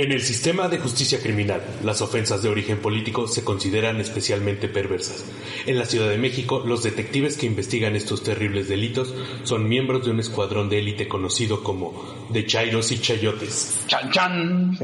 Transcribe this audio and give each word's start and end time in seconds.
En 0.00 0.12
el 0.12 0.22
sistema 0.22 0.66
de 0.66 0.78
justicia 0.78 1.20
criminal, 1.20 1.60
las 1.84 2.00
ofensas 2.00 2.42
de 2.42 2.48
origen 2.48 2.78
político 2.78 3.28
se 3.28 3.44
consideran 3.44 4.00
especialmente 4.00 4.66
perversas. 4.66 5.26
En 5.66 5.76
la 5.78 5.84
Ciudad 5.84 6.08
de 6.08 6.16
México, 6.16 6.62
los 6.66 6.82
detectives 6.82 7.36
que 7.36 7.44
investigan 7.44 7.94
estos 7.94 8.22
terribles 8.22 8.66
delitos 8.66 9.14
son 9.42 9.68
miembros 9.68 10.06
de 10.06 10.12
un 10.12 10.20
escuadrón 10.20 10.70
de 10.70 10.78
élite 10.78 11.06
conocido 11.06 11.62
como 11.62 11.92
de 12.30 12.46
Chairos 12.46 12.90
y 12.92 12.98
Chayotes. 12.98 13.84
Chan 13.88 14.10
chan. 14.10 14.78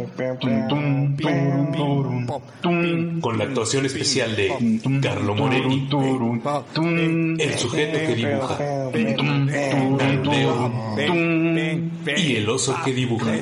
Con 3.22 3.38
la 3.38 3.44
actuación 3.44 3.86
especial 3.86 4.36
de 4.36 4.52
Carlo 5.00 5.34
tum. 6.74 7.40
el 7.40 7.58
sujeto 7.58 7.98
que 8.06 8.14
dibuja, 8.16 8.58
y 12.18 12.36
el 12.36 12.48
oso 12.50 12.76
que 12.84 12.92
dibuja. 12.92 13.32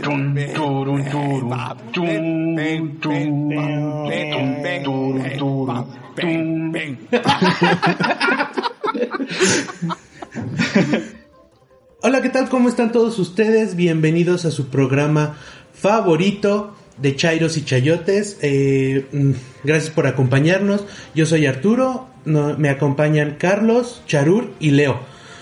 Hola, 12.03 12.21
¿qué 12.21 12.29
tal? 12.29 12.51
¿Cómo 12.51 12.69
están 12.69 12.93
todos 12.93 13.19
ustedes? 13.19 13.77
Bienvenidos 13.77 14.45
a 14.45 14.51
su 14.51 14.69
programa 14.69 15.37
favorito 15.73 16.75
de 16.99 17.17
Chairos 17.17 17.57
y 17.57 17.65
Chayotes. 17.65 18.39
Eh, 18.43 19.07
mm, 19.11 19.31
gracias 19.65 19.91
por 19.91 20.07
acompañarnos. 20.07 20.85
Yo 21.15 21.25
soy 21.25 21.47
Arturo, 21.47 22.09
me 22.27 22.69
acompañan 22.69 23.37
Carlos, 23.39 24.03
Charur 24.07 24.53
y 24.61 24.73
Leo. 24.73 25.01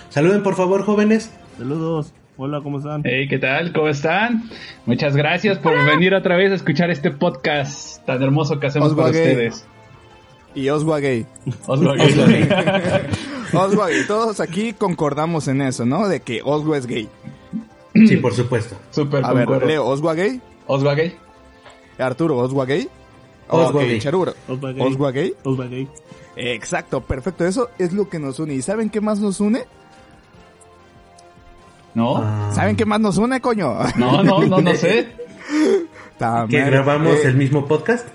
Saluden 0.09 0.41
por 0.41 0.55
favor, 0.55 0.83
jóvenes. 0.83 1.31
Saludos. 1.57 2.13
Hola, 2.35 2.61
¿cómo 2.61 2.79
están? 2.79 3.01
Hey, 3.05 3.27
¿qué 3.27 3.37
tal? 3.37 3.71
¿Cómo 3.73 3.89
están? 3.89 4.49
Muchas 4.85 5.15
gracias 5.15 5.59
por 5.59 5.73
venir 5.85 6.15
otra 6.15 6.35
vez 6.35 6.51
a 6.51 6.55
escuchar 6.55 6.89
este 6.89 7.11
podcast 7.11 8.03
tan 8.05 8.23
hermoso 8.23 8.59
que 8.59 8.67
hacemos 8.67 8.95
Gay. 8.95 9.05
ustedes. 9.05 9.65
Y 10.55 10.69
Oswa 10.69 10.99
Gay. 10.99 11.25
Oswald 11.67 11.99
Gay. 12.27 12.49
Oswa 13.53 13.87
Gay. 13.89 14.07
Todos 14.07 14.39
aquí 14.39 14.73
concordamos 14.73 15.47
en 15.47 15.61
eso, 15.61 15.85
¿no? 15.85 16.07
De 16.07 16.21
que 16.21 16.41
Oswa 16.43 16.77
es 16.77 16.87
gay. 16.87 17.07
Sí, 17.93 18.17
por 18.17 18.33
supuesto. 18.33 18.75
Súper 18.89 19.23
A 19.23 19.33
ver. 19.33 19.47
Leo, 19.65 19.85
Oswa 19.85 20.15
Gay. 20.15 20.41
Oswald 20.65 20.97
Gay. 20.97 21.15
Arturo, 21.99 22.37
Oswa 22.39 22.65
Gay. 22.65 22.89
Oswa 23.47 23.83
Gay. 23.83 23.99
Charuro. 23.99 24.33
Oswa 24.47 24.71
Gay. 24.71 24.81
Oswa 24.87 25.11
Gay. 25.11 25.33
Oswa 25.43 25.67
Gay. 25.67 25.87
Exacto, 26.35 27.01
perfecto. 27.01 27.45
Eso 27.45 27.69
es 27.77 27.93
lo 27.93 28.09
que 28.09 28.17
nos 28.17 28.39
une. 28.39 28.55
¿Y 28.55 28.63
saben 28.63 28.89
qué 28.89 29.01
más 29.01 29.19
nos 29.19 29.39
une? 29.39 29.65
¿No? 31.95 32.17
Ah, 32.17 32.51
¿Saben 32.53 32.75
qué 32.75 32.85
más 32.85 32.99
nos 32.99 33.17
une, 33.17 33.39
coño? 33.41 33.77
No, 33.97 34.23
no, 34.23 34.39
no, 34.45 34.61
no 34.61 34.75
sé. 34.75 35.07
Que 36.49 36.63
grabamos 36.63 37.17
Eh, 37.17 37.27
el 37.27 37.35
mismo 37.35 37.65
podcast. 37.67 38.07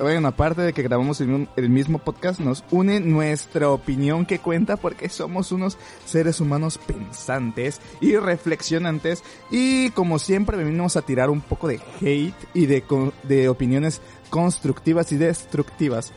Bueno, 0.00 0.28
aparte 0.28 0.62
de 0.62 0.72
que 0.72 0.82
grabamos 0.82 1.20
el, 1.20 1.28
mi- 1.28 1.48
el 1.56 1.68
mismo 1.68 1.98
podcast, 1.98 2.40
nos 2.40 2.64
une 2.70 2.98
nuestra 3.00 3.68
opinión 3.68 4.26
que 4.26 4.38
cuenta 4.38 4.76
porque 4.76 5.08
somos 5.08 5.52
unos 5.52 5.76
seres 6.06 6.40
humanos 6.40 6.78
pensantes 6.78 7.80
y 8.00 8.16
reflexionantes 8.16 9.22
y 9.50 9.90
como 9.90 10.18
siempre 10.18 10.56
venimos 10.56 10.96
a 10.96 11.02
tirar 11.02 11.30
un 11.30 11.40
poco 11.40 11.68
de 11.68 11.80
hate 12.00 12.34
y 12.54 12.66
de, 12.66 12.82
co- 12.82 13.12
de 13.22 13.48
opiniones 13.48 14.00
constructivas 14.30 15.12
y 15.12 15.18
destructivas. 15.18 16.12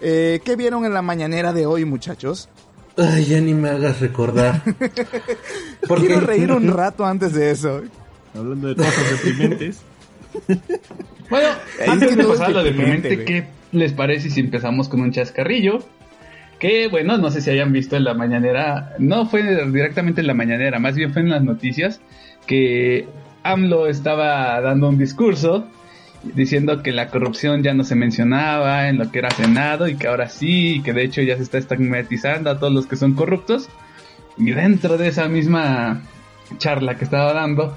Eh, 0.00 0.40
¿Qué 0.44 0.56
vieron 0.56 0.84
en 0.84 0.94
la 0.94 1.02
mañanera 1.02 1.52
de 1.52 1.66
hoy, 1.66 1.84
muchachos? 1.84 2.48
Ay, 2.98 3.26
ya 3.26 3.40
ni 3.40 3.54
me 3.54 3.68
hagas 3.68 4.00
recordar. 4.00 4.60
Quiero 5.96 6.20
reír 6.20 6.50
un 6.50 6.68
rato 6.76 7.06
antes 7.06 7.32
de 7.32 7.52
eso. 7.52 7.82
Hablando 8.34 8.68
de 8.68 8.76
cosas 8.76 9.22
deprimentes. 9.24 9.82
Bueno, 11.30 11.48
Es 11.78 11.86
antes 11.86 12.08
que 12.08 12.16
de 12.16 12.24
pasar 12.24 12.46
a 12.46 12.50
lo 12.50 12.64
deprimente, 12.64 13.10
deprimente, 13.10 13.50
¿qué 13.70 13.76
les 13.78 13.92
parece 13.92 14.30
si 14.30 14.40
empezamos 14.40 14.88
con 14.88 15.02
un 15.02 15.12
chascarrillo? 15.12 15.80
Que 16.58 16.88
bueno, 16.88 17.18
no 17.18 17.30
sé 17.30 17.42
si 17.42 17.50
hayan 17.50 17.70
visto 17.70 17.96
en 17.96 18.04
la 18.04 18.14
mañanera, 18.14 18.94
no 18.98 19.26
fue 19.26 19.42
directamente 19.66 20.22
en 20.22 20.26
la 20.26 20.32
mañanera, 20.32 20.78
más 20.78 20.96
bien 20.96 21.12
fue 21.12 21.20
en 21.20 21.28
las 21.28 21.42
noticias, 21.42 22.00
que 22.46 23.06
AMLO 23.42 23.88
estaba 23.88 24.58
dando 24.62 24.88
un 24.88 24.96
discurso 24.96 25.66
diciendo 26.34 26.82
que 26.82 26.92
la 26.92 27.08
corrupción 27.08 27.62
ya 27.62 27.74
no 27.74 27.84
se 27.84 27.94
mencionaba 27.94 28.88
en 28.88 28.98
lo 28.98 29.10
que 29.10 29.18
era 29.18 29.30
Senado 29.30 29.88
y 29.88 29.96
que 29.96 30.08
ahora 30.08 30.28
sí, 30.28 30.76
y 30.76 30.82
que 30.82 30.92
de 30.92 31.04
hecho 31.04 31.22
ya 31.22 31.36
se 31.36 31.42
está 31.42 31.58
estigmatizando 31.58 32.50
a 32.50 32.58
todos 32.58 32.72
los 32.72 32.86
que 32.86 32.96
son 32.96 33.14
corruptos. 33.14 33.68
Y 34.36 34.50
dentro 34.52 34.96
de 34.96 35.08
esa 35.08 35.28
misma 35.28 36.02
charla 36.58 36.96
que 36.96 37.04
estaba 37.04 37.32
dando, 37.32 37.76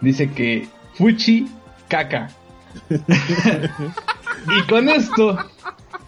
dice 0.00 0.30
que 0.30 0.68
Fuchi 0.94 1.46
caca. 1.88 2.30
y 2.90 4.62
con 4.68 4.88
esto, 4.88 5.38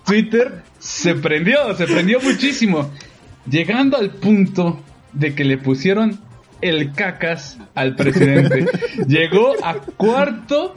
Twitter 0.04 0.62
se 0.78 1.14
prendió, 1.14 1.74
se 1.74 1.86
prendió 1.86 2.20
muchísimo. 2.20 2.90
Llegando 3.48 3.96
al 3.96 4.10
punto 4.10 4.82
de 5.12 5.34
que 5.34 5.44
le 5.44 5.58
pusieron 5.58 6.20
el 6.60 6.92
cacas 6.92 7.58
al 7.74 7.96
presidente. 7.96 8.66
Llegó 9.06 9.54
a 9.62 9.74
cuarto, 9.74 10.74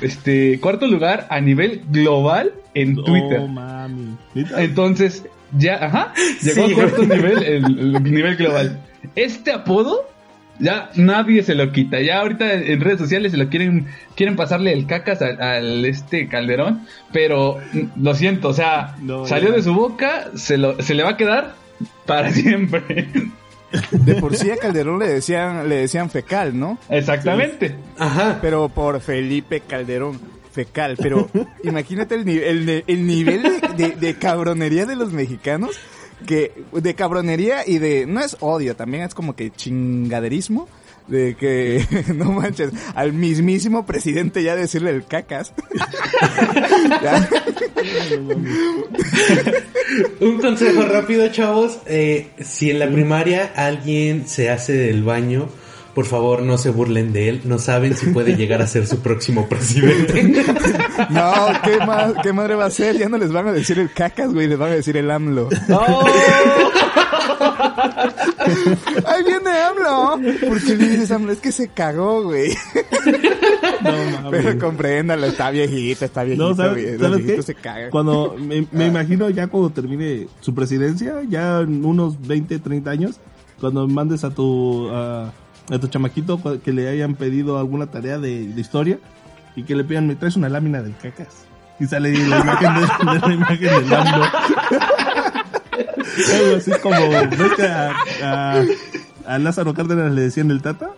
este, 0.00 0.58
cuarto 0.60 0.86
lugar 0.86 1.26
a 1.30 1.40
nivel 1.40 1.82
global 1.90 2.52
en 2.74 2.96
Twitter. 2.96 3.40
Oh. 3.40 3.88
Entonces, 4.58 5.24
ya, 5.56 5.76
ajá, 5.84 6.12
llegó 6.42 6.66
Sí, 6.66 6.72
a 6.72 6.76
cuarto 6.76 7.02
nivel, 7.02 7.42
el, 7.42 7.96
el 7.96 8.02
nivel 8.04 8.36
global. 8.36 8.80
Este 9.14 9.52
apodo, 9.52 10.08
ya 10.58 10.90
nadie 10.96 11.42
se 11.42 11.54
lo 11.54 11.72
quita. 11.72 12.00
Ya 12.00 12.20
ahorita 12.20 12.52
en 12.52 12.80
redes 12.80 12.98
sociales 12.98 13.32
se 13.32 13.38
lo 13.38 13.48
quieren, 13.48 13.86
quieren 14.16 14.36
pasarle 14.36 14.72
el 14.72 14.86
cacas 14.86 15.22
al, 15.22 15.40
al 15.40 15.84
este 15.84 16.28
Calderón, 16.28 16.86
pero 17.12 17.58
lo 17.96 18.14
siento, 18.14 18.48
o 18.48 18.54
sea, 18.54 18.96
No, 19.00 19.26
salió 19.26 19.50
ya. 19.50 19.56
de 19.56 19.62
su 19.62 19.74
boca, 19.74 20.28
se, 20.34 20.58
lo, 20.58 20.80
se 20.82 20.94
le 20.94 21.02
va 21.04 21.10
a 21.10 21.16
quedar 21.16 21.54
para 22.06 22.30
siempre. 22.32 23.08
De 23.90 24.14
por 24.16 24.34
sí 24.36 24.50
a 24.50 24.56
Calderón 24.56 24.98
le 24.98 25.08
decían, 25.08 25.68
le 25.68 25.76
decían 25.76 26.08
fecal, 26.10 26.58
¿no? 26.58 26.78
Exactamente. 26.88 27.74
Ajá. 27.98 28.38
Pero 28.40 28.68
por 28.68 29.00
Felipe 29.00 29.60
Calderón. 29.60 30.20
Fecal, 30.50 30.96
pero 30.96 31.28
imagínate 31.62 32.16
el, 32.16 32.28
el, 32.28 32.84
el 32.84 33.06
nivel 33.06 33.42
de, 33.42 33.60
de- 33.76 33.94
de 33.96 34.14
cabronería 34.14 34.86
de 34.86 34.96
los 34.96 35.12
mexicanos, 35.12 35.78
que 36.26 36.52
de 36.72 36.94
cabronería 36.94 37.64
y 37.64 37.78
de, 37.78 38.06
no 38.06 38.18
es 38.20 38.36
odio, 38.40 38.74
también 38.74 39.04
es 39.04 39.14
como 39.14 39.36
que 39.36 39.50
chingaderismo, 39.52 40.68
de 41.08 41.34
que, 41.34 41.84
no 42.14 42.32
manches, 42.32 42.70
al 42.94 43.12
mismísimo 43.12 43.84
presidente 43.86 44.42
ya 44.42 44.54
decirle 44.56 44.90
el 44.90 45.04
cacas. 45.04 45.52
Un 50.20 50.38
consejo 50.40 50.82
rápido, 50.82 51.28
chavos. 51.28 51.78
Eh, 51.86 52.28
si 52.40 52.70
en 52.70 52.78
la 52.78 52.90
primaria 52.90 53.50
alguien 53.56 54.28
se 54.28 54.50
hace 54.50 54.74
del 54.74 55.02
baño, 55.02 55.48
por 55.94 56.04
favor 56.06 56.42
no 56.42 56.58
se 56.58 56.70
burlen 56.70 57.12
de 57.12 57.28
él. 57.28 57.40
No 57.44 57.58
saben 57.58 57.96
si 57.96 58.06
puede 58.10 58.36
llegar 58.36 58.62
a 58.62 58.66
ser 58.66 58.86
su 58.86 59.00
próximo 59.00 59.48
presidente. 59.48 60.44
No, 61.10 61.32
¿qué, 61.64 61.78
más, 61.86 62.12
¿qué 62.24 62.32
madre 62.32 62.56
va 62.56 62.66
a 62.66 62.70
ser? 62.70 62.98
Ya 62.98 63.08
no 63.08 63.18
les 63.18 63.30
van 63.30 63.46
a 63.46 63.52
decir 63.52 63.78
el 63.78 63.92
cacas, 63.92 64.34
güey, 64.34 64.48
les 64.48 64.58
van 64.58 64.72
a 64.72 64.74
decir 64.74 64.96
el 64.96 65.08
AMLO. 65.10 65.48
¡Ahí 69.06 69.24
viene 69.24 69.50
AMLO! 69.50 70.48
¿Por 70.48 70.62
qué 70.64 70.76
le 70.76 70.88
dices 70.88 71.10
AMLO? 71.10 71.32
Es 71.32 71.40
que 71.40 71.52
se 71.52 71.68
cagó, 71.68 72.22
güey. 72.24 72.52
No, 73.82 73.92
mami. 74.22 74.30
Pero 74.30 74.58
compréndalo, 74.58 75.26
está 75.26 75.50
viejito, 75.50 76.04
está 76.04 76.24
viejito. 76.24 76.48
No, 76.48 76.54
¿sabes, 76.54 77.00
¿sabes 77.00 77.24
qué? 77.24 77.42
se 77.42 77.54
cagan. 77.54 77.90
Cuando 77.90 78.36
me, 78.38 78.66
me 78.72 78.86
imagino 78.86 79.28
ya 79.30 79.46
cuando 79.46 79.70
termine 79.70 80.28
su 80.40 80.54
presidencia, 80.54 81.22
ya 81.28 81.60
en 81.60 81.84
unos 81.84 82.20
20, 82.26 82.58
30 82.58 82.90
años, 82.90 83.20
cuando 83.60 83.86
mandes 83.88 84.24
a 84.24 84.30
tu 84.30 84.88
a, 84.90 85.32
a 85.70 85.78
tu 85.80 85.88
chamaquito 85.88 86.40
que 86.62 86.72
le 86.72 86.88
hayan 86.88 87.14
pedido 87.14 87.58
alguna 87.58 87.86
tarea 87.86 88.18
de, 88.18 88.46
de 88.48 88.60
historia 88.60 88.98
y 89.56 89.64
que 89.64 89.74
le 89.74 89.84
pidan, 89.84 90.06
me 90.06 90.14
traes 90.14 90.36
una 90.36 90.48
lámina 90.48 90.82
del 90.82 90.96
cacas. 90.96 91.44
Y 91.80 91.86
sale 91.86 92.12
la 92.12 92.40
imagen 92.40 92.74
de, 92.74 92.80
de 93.12 93.20
la 93.28 93.34
imagen 93.34 93.60
del 93.60 93.94
AMLO. 93.94 94.24
Algo 96.34 96.56
así 96.56 96.70
como, 96.82 97.10
ves 97.10 97.52
que 97.56 97.62
a, 97.66 97.92
a, 98.22 98.64
a 99.26 99.38
Lázaro 99.38 99.74
Cárdenas 99.74 100.12
le 100.12 100.22
decían 100.22 100.50
el 100.50 100.62
tata. 100.62 100.90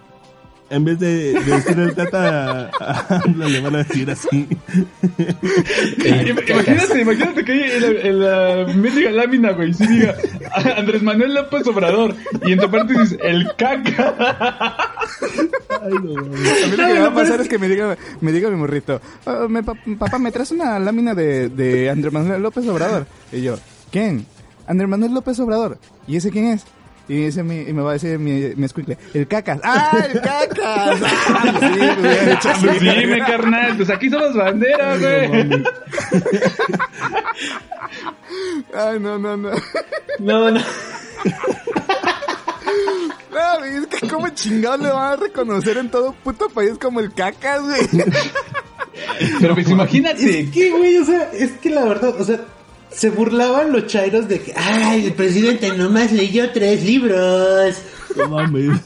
En 0.73 0.85
vez 0.85 1.01
de, 1.01 1.33
de 1.33 1.41
decir 1.41 1.77
el 1.81 1.97
tata, 1.97 2.71
a, 2.79 3.23
le 3.27 3.61
van 3.61 3.75
a 3.75 3.79
decir 3.79 4.09
así. 4.09 4.47
Im- 5.03 6.49
Imagínate, 6.49 7.01
imagínate 7.01 7.45
que 7.45 7.53
hay 7.53 7.71
en 7.73 8.21
la, 8.21 8.61
en 8.63 9.05
la 9.05 9.11
lámina, 9.11 9.51
güey, 9.51 9.75
sí 9.75 9.85
diga 9.89 10.15
Andrés 10.77 11.03
Manuel 11.03 11.35
López 11.35 11.67
Obrador 11.67 12.15
y 12.45 12.53
entre 12.53 12.69
paréntesis 12.69 13.19
el 13.21 13.49
caca. 13.57 14.77
Ay, 15.83 15.93
no. 16.03 16.21
A 16.21 16.23
mí 16.23 16.77
lo 16.77 16.77
que 16.87 16.95
me 16.95 17.01
va 17.01 17.07
a 17.09 17.15
pasar 17.15 17.41
es 17.41 17.49
que 17.49 17.59
me 17.59 17.69
diga, 17.69 17.97
me 18.21 18.31
diga 18.31 18.49
mi 18.49 18.57
morrito, 18.57 19.01
"Ah, 19.27 19.47
me- 19.49 19.65
pa- 19.65 19.75
papá, 19.99 20.19
¿me 20.21 20.31
traes 20.31 20.53
una 20.53 20.79
lámina 20.79 21.15
de, 21.15 21.49
de 21.49 21.91
Andrés 21.91 22.13
Manuel 22.13 22.43
López 22.43 22.67
Obrador? 22.69 23.07
Y 23.33 23.43
yo, 23.43 23.59
¿quién? 23.91 24.25
Andrés 24.71 24.89
Manuel 24.89 25.13
López 25.13 25.37
Obrador. 25.41 25.79
¿Y 26.07 26.17
ese 26.17 26.31
quién 26.31 26.47
es? 26.47 26.65
Y, 27.09 27.25
dice 27.25 27.43
mi, 27.43 27.63
y 27.63 27.73
me 27.73 27.83
va 27.83 27.91
a 27.91 27.93
decir 27.95 28.21
mi, 28.21 28.55
mi 28.55 28.67
escuincle, 28.67 28.97
el 29.15 29.27
cacas. 29.27 29.59
¡Ah, 29.65 29.99
el 30.09 30.21
cacas! 30.21 31.01
¡Ah, 31.05 31.55
pues 31.59 32.45
sí. 32.61 32.67
Pues 32.67 32.81
dime, 32.81 33.19
carnal, 33.19 33.77
pues 33.77 33.91
aquí 33.91 34.09
somos 34.09 34.33
bandera, 34.33 34.97
güey. 34.97 35.65
Ay, 38.75 39.01
no, 39.01 39.19
no, 39.19 39.37
no. 39.37 39.51
No, 40.21 40.51
no. 40.53 40.61
No, 43.33 43.59
güey, 43.59 43.75
es 43.75 43.87
que 43.89 44.09
como 44.09 44.29
chingado 44.29 44.77
le 44.77 44.91
van 44.91 45.13
a 45.15 45.17
reconocer 45.17 45.79
en 45.79 45.91
todo 45.91 46.13
puto 46.13 46.49
país 46.49 46.79
como 46.81 47.01
el 47.01 47.13
cacas, 47.13 47.63
güey. 47.63 47.89
Pero 49.41 49.55
pues 49.55 49.69
imagínate. 49.69 50.43
Es 50.43 50.51
que, 50.53 50.71
güey, 50.71 50.97
o 50.99 51.05
sea, 51.05 51.29
es 51.33 51.51
que 51.55 51.71
la 51.71 51.85
verdad, 51.87 52.15
o 52.17 52.25
sea, 52.25 52.39
se 52.93 53.11
burlaban 53.11 53.73
los 53.73 53.87
chairos 53.87 54.29
de 54.29 54.41
que, 54.41 54.53
ay, 54.57 55.07
el 55.07 55.13
presidente 55.13 55.71
nomás 55.77 56.13
leyó 56.13 56.51
tres 56.51 56.85
libros. 56.85 57.77
No 58.17 58.29
mames. 58.29 58.81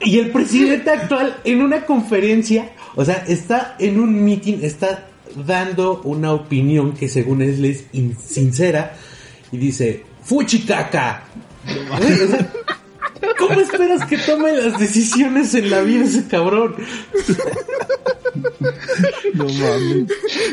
Y 0.00 0.18
el 0.18 0.30
presidente 0.32 0.90
actual 0.90 1.36
en 1.44 1.62
una 1.62 1.86
conferencia, 1.86 2.72
o 2.96 3.04
sea, 3.04 3.24
está 3.28 3.76
en 3.78 4.00
un 4.00 4.24
meeting, 4.24 4.58
está 4.62 5.06
dando 5.46 6.00
una 6.02 6.32
opinión 6.32 6.92
que 6.92 7.08
según 7.08 7.42
él 7.42 7.64
es 7.64 7.84
in- 7.92 8.16
sincera 8.18 8.96
y 9.52 9.58
dice, 9.58 10.04
fuchicaca. 10.22 11.24
O 11.90 11.98
sea, 11.98 12.52
¿Cómo 13.38 13.60
esperas 13.60 14.06
que 14.06 14.18
tome 14.18 14.52
las 14.52 14.78
decisiones 14.78 15.54
en 15.54 15.70
la 15.70 15.80
vida 15.80 16.04
ese 16.04 16.26
cabrón? 16.28 16.76
No 19.34 19.44
mames. 19.44 20.12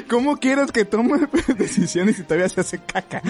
¿Cómo 0.10 0.38
quieres 0.38 0.72
que 0.72 0.86
tome 0.86 1.28
decisiones 1.58 2.18
si 2.18 2.24
todavía 2.24 2.50
se 2.50 2.62
hace 2.62 2.80
caca? 2.80 3.22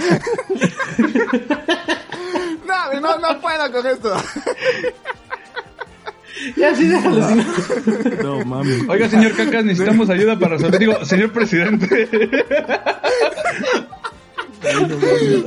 No, 2.65 2.99
no, 2.99 3.19
no 3.19 3.41
puedo 3.41 3.71
con 3.71 3.88
esto. 3.88 4.15
Ya 6.57 6.75
sí, 6.75 6.87
déjalo 6.87 7.23
así. 7.23 7.45
No 8.23 8.45
mames. 8.45 8.83
Oiga, 8.87 9.09
señor 9.09 9.35
Cacas, 9.35 9.63
necesitamos 9.65 10.09
ayuda 10.09 10.39
para 10.39 10.55
resolver. 10.55 10.79
Digo, 10.79 11.05
señor 11.05 11.31
presidente. 11.31 12.09
Ay, 14.63 14.85
no 14.87 14.97
mames. 14.97 15.45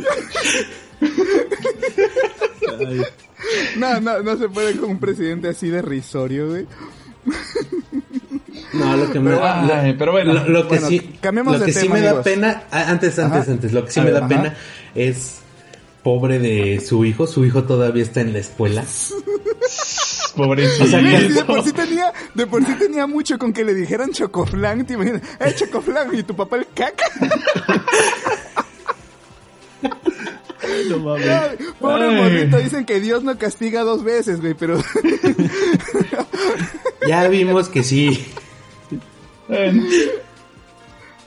Ay, 2.78 3.02
No, 3.76 4.00
no, 4.00 4.22
no 4.22 4.36
se 4.36 4.48
puede 4.48 4.76
con 4.76 4.90
un 4.90 4.98
presidente 5.00 5.48
así 5.48 5.68
de 5.68 5.82
risorio, 5.82 6.48
güey. 6.48 6.66
No, 8.72 8.96
lo 8.96 9.10
que 9.12 9.20
me 9.20 9.34
Ay, 9.34 9.94
pero 9.98 10.12
bueno. 10.12 10.32
lo, 10.34 10.48
lo 10.48 10.62
que 10.68 10.78
Bueno, 10.80 10.88
sí, 10.88 11.18
lo 11.22 11.58
de 11.58 11.66
que 11.66 11.72
sí 11.72 11.80
tema, 11.82 11.94
me 11.94 12.00
da 12.00 12.22
pena, 12.22 12.64
ah, 12.70 12.86
antes, 12.88 13.18
antes, 13.18 13.42
Ajá. 13.42 13.50
antes, 13.52 13.72
lo 13.72 13.84
que 13.84 13.90
sí 13.92 14.00
A 14.00 14.04
me 14.04 14.10
ver, 14.10 14.20
da 14.20 14.26
ajá. 14.26 14.28
pena 14.36 14.56
es 14.94 15.38
pobre 16.02 16.38
de 16.38 16.80
su 16.80 17.04
hijo, 17.04 17.26
su 17.26 17.44
hijo 17.44 17.64
todavía 17.64 18.02
está 18.02 18.20
en 18.20 18.32
la 18.32 18.40
escuela. 18.40 18.84
Pobrecito. 20.36 20.84
O 20.84 20.86
sea, 20.88 21.00
Sí, 21.00 21.28
de 21.32 21.44
por 21.44 21.62
sí 21.62 21.72
tenía, 21.72 22.12
de 22.34 22.46
por 22.46 22.64
sí 22.66 22.74
tenía 22.74 23.06
mucho 23.06 23.38
con 23.38 23.52
que 23.52 23.64
le 23.64 23.72
dijeran 23.72 24.10
chocoflan, 24.10 24.84
te 24.84 24.94
imaginas, 24.94 25.22
eh, 25.40 25.54
chocoflan, 25.54 26.12
y 26.12 26.22
tu 26.24 26.34
papá 26.34 26.56
el 26.56 26.66
caca. 26.74 27.04
no 30.90 30.98
mames. 30.98 31.28
Ay, 31.28 31.56
Pobre 31.80 32.04
Ay. 32.04 32.14
morrito, 32.16 32.58
dicen 32.58 32.84
que 32.84 33.00
Dios 33.00 33.22
no 33.24 33.36
castiga 33.38 33.82
dos 33.82 34.04
veces, 34.04 34.40
güey, 34.40 34.54
pero 34.54 34.78
Ya 37.08 37.26
vimos 37.28 37.68
que 37.68 37.82
sí. 37.82 38.26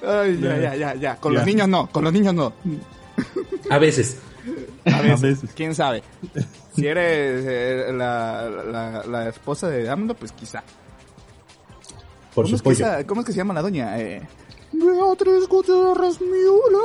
Ay, 0.06 0.40
ya, 0.42 0.58
ya, 0.58 0.76
ya, 0.76 0.96
ya, 0.96 1.16
con 1.18 1.34
Ya. 1.34 1.40
los 1.40 1.48
niños 1.48 1.68
no, 1.68 1.88
con 1.88 2.04
los 2.04 2.14
niños 2.14 2.34
no. 2.34 2.54
A 3.70 3.78
veces. 3.78 4.18
A 4.86 5.02
veces, 5.02 5.22
veces. 5.22 5.50
quién 5.56 5.76
sabe. 5.76 6.04
Si 6.76 6.86
eres 6.88 7.44
eh, 7.48 7.92
la, 7.94 8.50
la, 8.72 9.04
la 9.06 9.30
esposa 9.30 9.68
de 9.70 9.90
AMLO, 9.90 10.14
pues 10.14 10.32
quizá. 10.32 10.64
Por 12.34 12.46
¿Cómo 12.46 12.50
su 12.50 12.56
es, 12.56 12.62
que 12.62 12.70
esa- 12.84 13.04
¿Cómo 13.06 13.22
es 13.22 13.28
que 13.28 13.34
se 13.34 13.38
llama 13.40 13.54
la 13.54 13.62
doña? 13.64 14.00
Eh, 14.00 14.22
Beatriz 14.72 15.48
Gutiérrez 15.48 16.20
Miula. 16.22 16.80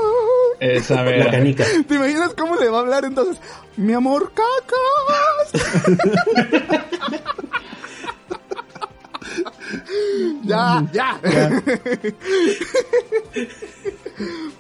esa 0.61 1.03
La 1.03 1.31
canica. 1.31 1.65
¿Te 1.87 1.95
imaginas 1.95 2.35
cómo 2.35 2.57
le 2.57 2.69
va 2.69 2.79
a 2.79 2.81
hablar 2.83 3.05
entonces? 3.05 3.39
Mi 3.77 3.93
amor, 3.93 4.33
cacas. 4.33 5.53
ya, 10.45 10.85
ya. 10.93 11.21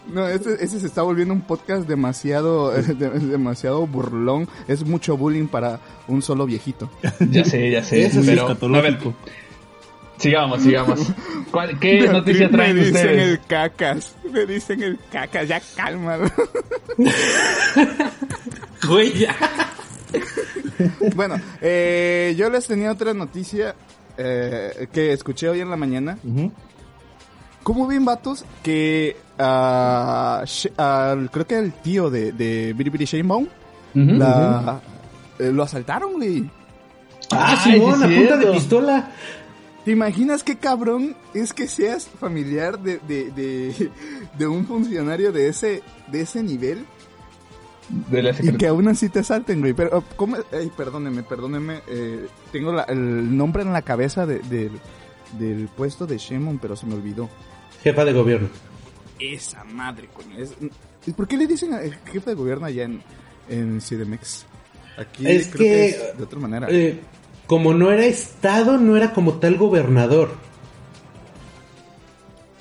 no, 0.08 0.26
ese, 0.28 0.54
ese 0.64 0.80
se 0.80 0.86
está 0.86 1.02
volviendo 1.02 1.34
un 1.34 1.42
podcast 1.42 1.86
demasiado, 1.88 2.70
de- 2.82 3.10
demasiado 3.10 3.86
burlón. 3.86 4.48
Es 4.68 4.84
mucho 4.84 5.16
bullying 5.16 5.46
para 5.48 5.80
un 6.08 6.22
solo 6.22 6.46
viejito. 6.46 6.90
Ya 7.30 7.44
sé, 7.44 7.70
ya 7.70 7.82
sé. 7.82 8.06
Eso 8.06 8.20
pero, 8.24 8.50
es 8.50 8.62
a 8.62 8.80
ver, 8.80 8.98
sigamos, 10.18 10.62
sigamos. 10.62 11.00
¿Cuál- 11.50 11.78
¿Qué 11.78 12.06
noticia 12.08 12.50
traen 12.50 12.76
me 12.76 12.84
dicen 12.84 12.96
ustedes? 12.96 13.28
el 13.28 13.40
cacas. 13.46 14.16
Me 14.30 14.46
dicen 14.46 14.82
el 14.82 14.98
cacas. 15.10 15.48
Ya 15.48 15.60
calma. 15.76 16.18
Güey, 18.88 19.12
ya. 19.18 19.34
Bueno, 21.14 21.36
eh, 21.60 22.34
yo 22.36 22.50
les 22.50 22.66
tenía 22.66 22.90
otra 22.90 23.14
noticia 23.14 23.74
eh, 24.18 24.88
que 24.92 25.12
escuché 25.12 25.48
hoy 25.48 25.60
en 25.60 25.70
la 25.70 25.76
mañana. 25.76 26.18
Ujú. 26.24 26.50
¿Cómo 27.62 27.86
ven, 27.86 28.04
vatos, 28.04 28.44
que 28.64 29.16
Sh- 29.38 30.72
al- 30.76 31.30
creo 31.30 31.46
que 31.46 31.58
el 31.58 31.72
tío 31.72 32.10
de, 32.10 32.32
de 32.32 32.72
Biribiri 32.72 33.04
Shanebaum 33.04 33.46
la, 33.94 34.80
eh, 35.38 35.52
lo 35.52 35.62
asaltaron, 35.62 36.14
güey? 36.14 36.50
Ah, 37.30 37.56
Simón, 37.62 38.00
sí 38.00 38.04
a 38.04 38.18
punta 38.18 38.36
de 38.36 38.46
pistola. 38.52 39.10
¿Te 39.84 39.90
imaginas 39.90 40.42
qué 40.44 40.56
cabrón 40.56 41.16
es 41.34 41.52
que 41.52 41.66
seas 41.66 42.06
familiar 42.08 42.78
de, 42.78 42.98
de, 42.98 43.30
de, 43.32 43.90
de 44.38 44.46
un 44.46 44.66
funcionario 44.66 45.32
de 45.32 45.48
ese, 45.48 45.82
de 46.06 46.20
ese 46.20 46.42
nivel 46.42 46.84
De 48.08 48.22
la 48.22 48.30
y 48.40 48.56
que 48.56 48.68
aún 48.68 48.86
así 48.88 49.08
te 49.08 49.18
asalten, 49.20 49.60
güey? 49.60 49.72
Pero, 49.74 49.98
oh, 49.98 50.04
¿cómo? 50.16 50.36
Ey, 50.52 50.70
perdóneme, 50.76 51.22
perdóneme. 51.24 51.80
eh, 51.88 52.26
tengo 52.52 52.72
la- 52.72 52.84
el 52.84 53.36
nombre 53.36 53.62
en 53.62 53.72
la 53.72 53.82
cabeza 53.82 54.24
de- 54.24 54.38
del- 54.40 54.78
del 55.38 55.68
puesto 55.68 56.06
de 56.06 56.18
Shemon, 56.18 56.58
pero 56.58 56.76
se 56.76 56.86
me 56.86 56.94
olvidó. 56.94 57.28
Jefa 57.82 58.04
de 58.04 58.12
gobierno. 58.12 58.48
Esa 59.18 59.64
madre, 59.64 60.08
coño. 60.12 60.36
Es, 60.38 60.52
¿y 61.06 61.12
¿Por 61.12 61.26
qué 61.26 61.36
le 61.36 61.46
dicen 61.46 61.74
al 61.74 61.92
jefe 62.06 62.30
de 62.30 62.36
gobierno 62.36 62.66
allá 62.66 62.84
en, 62.84 63.02
en 63.48 63.80
CDMX? 63.80 64.46
Aquí 64.98 65.26
Es 65.26 65.46
creo 65.48 65.58
que, 65.58 65.88
es 65.88 66.18
de 66.18 66.22
otra 66.24 66.38
manera. 66.38 66.66
Eh, 66.70 67.00
como 67.52 67.74
no 67.74 67.92
era 67.92 68.06
estado, 68.06 68.78
no 68.78 68.96
era 68.96 69.12
como 69.12 69.34
tal 69.34 69.58
gobernador. 69.58 70.30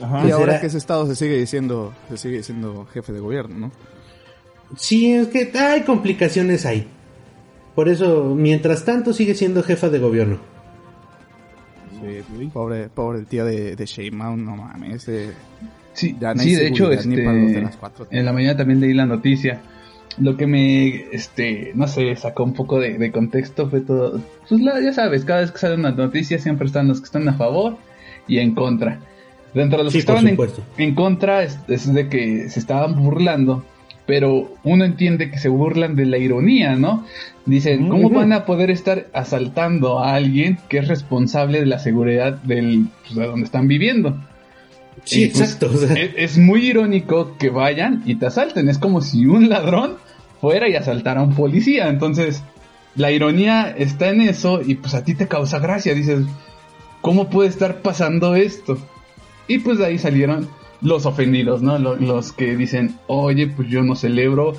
Ajá. 0.02 0.18
y 0.18 0.22
pues 0.24 0.34
ahora 0.34 0.52
era- 0.54 0.60
que 0.62 0.68
ese 0.68 0.78
estado 0.80 1.08
se 1.08 1.16
sigue 1.16 1.38
diciendo, 1.38 1.94
se 2.10 2.18
sigue 2.18 2.38
diciendo 2.38 2.86
jefe 2.92 3.14
de 3.14 3.22
gobierno, 3.22 3.58
¿no? 3.58 3.72
Sí, 4.76 5.14
es 5.14 5.28
que 5.28 5.50
hay 5.58 5.84
complicaciones 5.84 6.66
ahí. 6.66 6.88
Por 7.74 7.88
eso, 7.88 8.34
mientras 8.36 8.84
tanto, 8.84 9.14
sigue 9.14 9.34
siendo 9.34 9.64
jefa 9.64 9.88
de 9.90 10.00
gobierno. 10.00 10.40
Sí, 12.02 12.50
pobre, 12.52 12.90
pobre 12.90 13.20
el 13.20 13.28
tío 13.28 13.46
de, 13.46 13.78
de 13.78 13.86
Sheinbaum, 13.86 14.44
no 14.44 14.58
mames. 14.58 15.08
eh, 15.08 15.32
Sí, 15.94 16.18
sí, 16.38 16.56
de 16.56 16.68
hecho, 16.68 16.92
este, 16.92 17.24
para 17.24 17.38
los 17.38 17.52
de 17.54 17.62
las 17.62 17.78
cuatro. 17.78 18.08
en 18.12 18.26
la 18.26 18.34
mañana 18.34 18.58
también 18.58 18.82
leí 18.82 18.94
la 18.94 19.06
noticia. 19.06 19.62
Lo 20.18 20.36
que 20.36 20.46
me, 20.48 21.06
este, 21.14 21.72
no 21.76 21.88
sé, 21.88 22.16
sacó 22.16 22.44
un 22.44 22.54
poco 22.54 22.80
de, 22.80 22.98
de 22.98 23.12
contexto 23.12 23.70
fue 23.70 23.82
todo, 23.82 24.20
pues 24.50 24.60
la- 24.62 24.82
ya 24.82 24.92
sabes, 24.94 25.24
cada 25.24 25.42
vez 25.42 25.52
que 25.52 25.58
sale 25.60 25.76
una 25.76 25.92
noticia 25.92 26.38
siempre 26.38 26.68
están 26.68 26.88
los 26.90 27.00
que 27.00 27.06
están 27.06 27.28
a 27.30 27.34
favor 27.34 27.78
y 28.28 28.40
en 28.40 28.54
contra. 28.54 29.00
Dentro 29.54 29.78
de 29.80 29.84
los 29.86 29.94
Sí, 29.94 29.98
que 30.00 30.02
estaban 30.02 30.28
en, 30.78 30.96
contra 30.96 31.44
es, 31.44 31.60
es 31.68 31.94
de 31.94 32.08
que 32.10 32.50
se 32.50 32.60
estaban 32.60 33.02
burlando, 33.02 33.64
pero 34.06 34.52
uno 34.64 34.84
entiende 34.86 35.30
que 35.32 35.38
se 35.38 35.50
burlan 35.50 35.96
de 35.96 36.06
la 36.06 36.18
ironía, 36.18 36.76
¿no? 36.76 37.06
Dicen, 37.46 37.88
¿cómo 37.90 38.10
van 38.20 38.34
a 38.34 38.46
poder 38.46 38.70
estar 38.72 39.08
asaltando 39.14 40.00
a 40.00 40.16
alguien 40.16 40.58
que 40.70 40.78
es 40.80 40.88
responsable 40.88 41.60
de 41.60 41.66
la 41.66 41.80
seguridad 41.80 42.34
del, 42.44 42.88
pues, 43.04 43.16
de 43.16 43.26
donde 43.28 43.46
están 43.46 43.68
viviendo? 43.68 44.18
Sí, 45.04 45.28
pues, 45.28 45.42
exacto. 45.42 45.72
o 45.74 45.78
sea, 45.78 45.94
es, 45.96 46.12
es 46.16 46.38
muy 46.38 46.68
irónico 46.68 47.36
que 47.38 47.50
vayan 47.50 48.04
y 48.06 48.16
te 48.16 48.28
asalten. 48.28 48.70
Es 48.70 48.78
como 48.78 49.02
si 49.02 49.26
un 49.26 49.50
ladrón 49.50 49.96
fuera 50.40 50.70
y 50.70 50.76
asaltara 50.76 51.22
a 51.22 51.24
un 51.24 51.34
policía. 51.36 51.90
Entonces, 51.90 52.44
la 52.96 53.12
ironía 53.12 53.74
está 53.78 54.10
en 54.10 54.22
eso 54.22 54.62
y 54.66 54.76
pues 54.76 54.94
a 54.94 55.04
ti 55.04 55.16
te 55.16 55.28
causa 55.28 55.60
gracia. 55.60 55.94
Dices, 55.96 56.26
¿cómo 57.02 57.30
puede 57.30 57.50
estar 57.50 57.82
pasando 57.82 58.36
esto? 58.36 58.78
Y 59.48 59.60
pues 59.60 59.78
de 59.80 59.86
ahí 59.88 59.98
salieron 59.98 60.48
los 60.82 61.06
ofendidos, 61.06 61.62
¿no? 61.62 61.78
Lo- 61.78 61.96
Los, 61.96 62.32
que 62.32 62.56
dicen, 62.56 62.96
oye, 63.08 63.48
pues 63.48 63.70
yo 63.70 63.84
no 63.84 63.96
celebro 63.96 64.54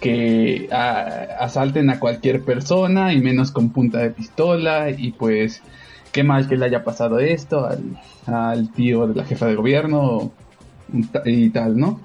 que 0.00 0.68
ah, 0.72 1.26
asalten 1.40 1.90
a 1.90 1.98
cualquier 1.98 2.42
persona 2.42 3.12
y 3.12 3.20
menos 3.20 3.50
con 3.50 3.70
punta 3.70 3.98
de 3.98 4.10
pistola 4.10 4.90
y 4.90 5.12
pues 5.12 5.62
qué 6.12 6.22
mal 6.22 6.48
que 6.48 6.56
le 6.56 6.66
haya 6.66 6.84
pasado 6.84 7.18
esto 7.18 7.66
al, 7.66 7.98
al 8.26 8.70
tío 8.72 9.06
de 9.06 9.14
la 9.14 9.24
jefa 9.24 9.46
de 9.46 9.54
gobierno 9.54 10.32
y 11.24 11.50
tal, 11.50 11.78
¿no? 11.78 12.00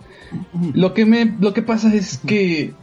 Lo 0.74 0.94
que 0.94 1.06
me, 1.06 1.26
lo 1.40 1.54
que 1.54 1.62
pasa 1.62 1.94
es 1.94 2.20
que, 2.26 2.74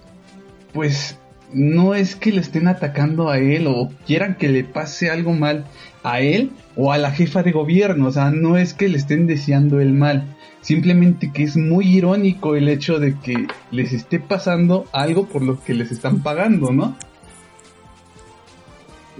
pues, 0.72 1.18
no 1.52 1.94
es 1.94 2.16
que 2.16 2.32
le 2.32 2.40
estén 2.40 2.68
atacando 2.68 3.30
a 3.30 3.38
él 3.38 3.66
o 3.66 3.90
quieran 4.06 4.36
que 4.36 4.48
le 4.48 4.64
pase 4.64 5.10
algo 5.10 5.32
mal 5.32 5.66
a 6.02 6.20
él 6.20 6.50
o 6.76 6.92
a 6.92 6.98
la 6.98 7.10
jefa 7.10 7.42
de 7.42 7.52
gobierno, 7.52 8.08
o 8.08 8.12
sea, 8.12 8.30
no 8.30 8.56
es 8.58 8.74
que 8.74 8.88
le 8.88 8.98
estén 8.98 9.26
deseando 9.26 9.80
el 9.80 9.92
mal, 9.92 10.36
simplemente 10.60 11.30
que 11.32 11.44
es 11.44 11.56
muy 11.56 11.86
irónico 11.86 12.56
el 12.56 12.68
hecho 12.68 12.98
de 12.98 13.18
que 13.18 13.46
les 13.70 13.92
esté 13.92 14.18
pasando 14.18 14.86
algo 14.92 15.26
por 15.26 15.42
lo 15.42 15.62
que 15.62 15.74
les 15.74 15.92
están 15.92 16.22
pagando, 16.22 16.72
¿no? 16.72 16.96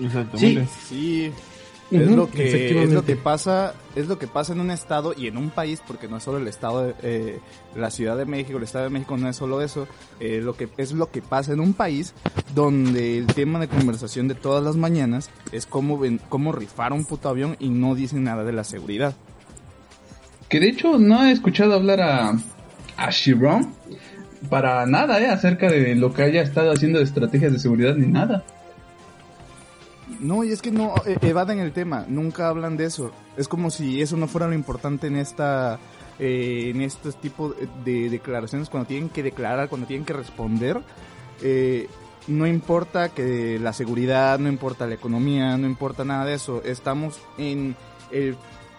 Exactamente. 0.03 0.67
Sí, 0.89 1.31
es 1.91 2.11
lo 2.11 2.31
que 2.31 2.83
es 2.83 2.93
lo 2.93 3.05
que 3.05 3.17
pasa 3.17 3.75
es 3.95 4.09
lo 4.09 4.19
que 4.19 4.27
pasa 4.27 4.53
en 4.53 4.61
un 4.61 4.71
estado 4.71 5.15
y 5.17 5.27
en 5.27 5.37
un 5.37 5.51
país 5.51 5.83
porque 5.87 6.09
no 6.09 6.17
es 6.17 6.23
solo 6.23 6.39
el 6.39 6.49
estado 6.49 6.87
de, 6.87 6.95
eh, 7.03 7.41
la 7.77 7.91
Ciudad 7.91 8.17
de 8.17 8.25
México 8.25 8.59
el 8.59 8.65
estado 8.65 8.85
de 8.85 8.91
México 8.91 9.17
no 9.17 9.29
es 9.29 9.37
solo 9.37 9.61
eso 9.63 9.87
eh, 10.21 10.41
lo 10.43 10.57
que 10.57 10.69
es 10.77 10.93
lo 10.93 11.11
que 11.11 11.23
pasa 11.23 11.53
en 11.53 11.61
un 11.61 11.75
país 11.75 12.15
donde 12.55 13.19
el 13.19 13.27
tema 13.27 13.59
de 13.61 13.69
conversación 13.69 14.29
de 14.29 14.35
todas 14.35 14.65
las 14.65 14.77
mañanas 14.77 15.31
es 15.53 15.67
cómo 15.67 15.99
ven, 15.99 16.21
cómo 16.29 16.53
rifar 16.53 16.93
un 16.93 17.05
puto 17.05 17.29
avión 17.29 17.57
y 17.59 17.69
no 17.69 17.95
dicen 17.95 18.25
nada 18.25 18.45
de 18.45 18.53
la 18.53 18.65
seguridad 18.65 19.15
Que 20.49 20.61
de 20.61 20.69
hecho 20.69 20.99
no 20.99 21.25
he 21.25 21.33
escuchado 21.33 21.75
hablar 21.75 22.01
a, 22.01 22.33
a 22.97 23.11
Chiron 23.11 23.75
para 24.49 24.87
nada, 24.87 25.21
¿eh? 25.21 25.29
Acerca 25.29 25.71
de 25.71 25.95
lo 25.95 26.13
que 26.13 26.23
haya 26.23 26.43
estado 26.43 26.73
haciendo 26.73 26.99
de 26.99 27.05
estrategias 27.05 27.53
de 27.53 27.59
seguridad 27.59 27.95
ni 27.95 28.07
nada. 28.07 28.45
No, 30.25 30.43
y 30.43 30.53
es 30.53 30.63
que 30.63 30.71
no 30.71 30.95
eh, 31.05 31.19
evaden 31.21 31.59
el 31.59 31.73
tema, 31.73 32.07
nunca 32.09 32.49
hablan 32.49 32.79
de 32.79 32.87
eso. 32.87 33.11
Es 33.37 33.47
como 33.47 33.71
si 33.71 34.01
eso 34.01 34.17
no 34.17 34.27
fuera 34.27 34.49
lo 34.49 34.55
importante 34.55 35.07
en 35.07 35.17
esta 35.17 35.79
eh, 36.19 36.71
en 36.75 36.81
estos 36.81 37.21
tipos 37.21 37.55
de 37.85 38.09
declaraciones 38.09 38.71
cuando 38.71 38.87
tienen 38.87 39.11
que 39.11 39.23
declarar, 39.23 39.69
cuando 39.69 39.87
tienen 39.87 40.07
que 40.07 40.15
responder. 40.15 40.81
Eh, 41.43 41.91
no 42.27 42.47
importa 42.47 43.11
que 43.11 43.59
la 43.59 43.75
seguridad, 43.75 44.39
no 44.39 44.49
importa 44.49 44.87
la 44.87 44.95
economía, 44.95 45.59
no 45.59 45.67
importa 45.67 46.07
nada 46.07 46.25
de 46.25 46.33
eso. 46.33 46.63
Estamos 46.65 47.21
en 47.37 47.77
el 48.11 48.39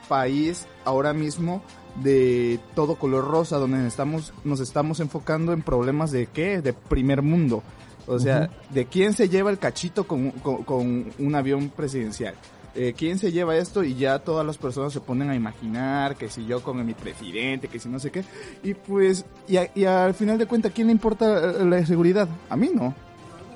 país 0.09 0.65
ahora 0.83 1.13
mismo 1.13 1.61
de 2.01 2.59
todo 2.73 2.95
color 2.95 3.27
rosa, 3.27 3.57
donde 3.57 3.85
estamos, 3.85 4.33
nos 4.43 4.61
estamos 4.61 4.99
enfocando 4.99 5.53
en 5.53 5.61
problemas 5.61 6.09
de 6.09 6.25
qué, 6.25 6.63
de 6.63 6.73
primer 6.73 7.21
mundo. 7.21 7.61
O 8.07 8.19
sea, 8.19 8.49
¿de 8.69 8.85
quién 8.85 9.13
se 9.13 9.29
lleva 9.29 9.49
el 9.49 9.57
cachito 9.57 10.05
con, 10.05 10.31
con, 10.31 10.63
con 10.63 11.05
un 11.17 11.35
avión 11.35 11.69
presidencial? 11.69 12.35
Eh, 12.75 12.93
¿Quién 12.95 13.17
se 13.17 13.31
lleva 13.31 13.55
esto? 13.55 13.83
Y 13.85 13.95
ya 13.95 14.19
todas 14.19 14.45
las 14.45 14.57
personas 14.57 14.91
se 14.91 14.99
ponen 14.99 15.29
a 15.29 15.35
imaginar 15.35 16.15
que 16.17 16.27
si 16.29 16.45
yo 16.45 16.61
con 16.61 16.85
mi 16.85 16.93
presidente, 16.93 17.67
que 17.69 17.79
si 17.79 17.87
no 17.89 17.99
sé 17.99 18.11
qué. 18.11 18.23
Y 18.63 18.73
pues, 18.73 19.25
y, 19.47 19.57
a- 19.57 19.71
y 19.73 19.85
al 19.85 20.13
final 20.13 20.37
de 20.37 20.45
cuentas, 20.45 20.73
¿quién 20.75 20.87
le 20.87 20.93
importa 20.93 21.51
eh, 21.51 21.65
la 21.65 21.85
seguridad? 21.85 22.27
A 22.49 22.57
mí 22.57 22.69
no. 22.75 22.93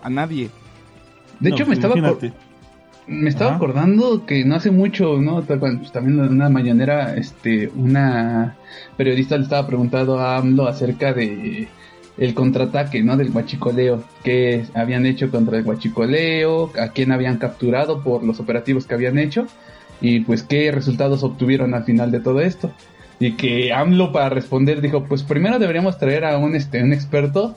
A 0.02 0.10
nadie. 0.10 0.50
De 1.42 1.50
No, 1.50 1.56
hecho, 1.56 1.66
pues 1.66 1.68
me 1.68 1.74
estaba, 1.86 1.96
acor- 1.96 1.98
imagínate. 2.00 2.34
me 3.08 3.30
estaba 3.30 3.50
Ajá. 3.52 3.58
acordando 3.58 4.26
que 4.26 4.46
no 4.46 4.56
hace 4.56 4.72
mucho, 4.72 5.18
¿no? 5.22 5.42
Pues, 5.44 5.92
también 5.92 6.18
en 6.20 6.30
una 6.32 6.48
mañanera, 6.50 7.14
este, 7.16 7.68
una 7.76 8.56
periodista 8.96 9.36
le 9.38 9.44
estaba 9.44 9.68
preguntando 9.68 10.18
a 10.18 10.38
AMLO 10.38 10.66
acerca 10.68 11.12
de 11.14 11.68
el 12.20 12.34
contraataque, 12.34 13.02
¿no? 13.02 13.16
Del 13.16 13.32
huachicoleo, 13.32 14.04
que 14.24 14.66
habían 14.74 15.06
hecho 15.06 15.32
contra 15.32 15.58
el 15.58 15.66
huachicoleo, 15.66 16.72
a 16.78 16.90
quién 16.90 17.12
habían 17.12 17.38
capturado 17.38 18.04
por 18.04 18.24
los 18.24 18.40
operativos 18.40 18.86
que 18.86 18.94
habían 18.94 19.18
hecho 19.18 19.48
y 20.02 20.22
pues 20.22 20.44
qué 20.44 20.72
resultados 20.72 21.24
obtuvieron 21.24 21.74
al 21.74 21.86
final 21.86 22.12
de 22.12 22.20
todo 22.20 22.42
esto. 22.42 22.72
Y 23.22 23.34
que 23.34 23.74
AMLO 23.74 24.12
para 24.12 24.30
responder 24.30 24.82
dijo, 24.82 25.06
pues 25.06 25.24
primero 25.24 25.60
deberíamos 25.60 25.98
traer 25.98 26.26
a 26.26 26.38
un, 26.38 26.56
este, 26.56 26.84
un 26.84 26.94
experto 26.94 27.56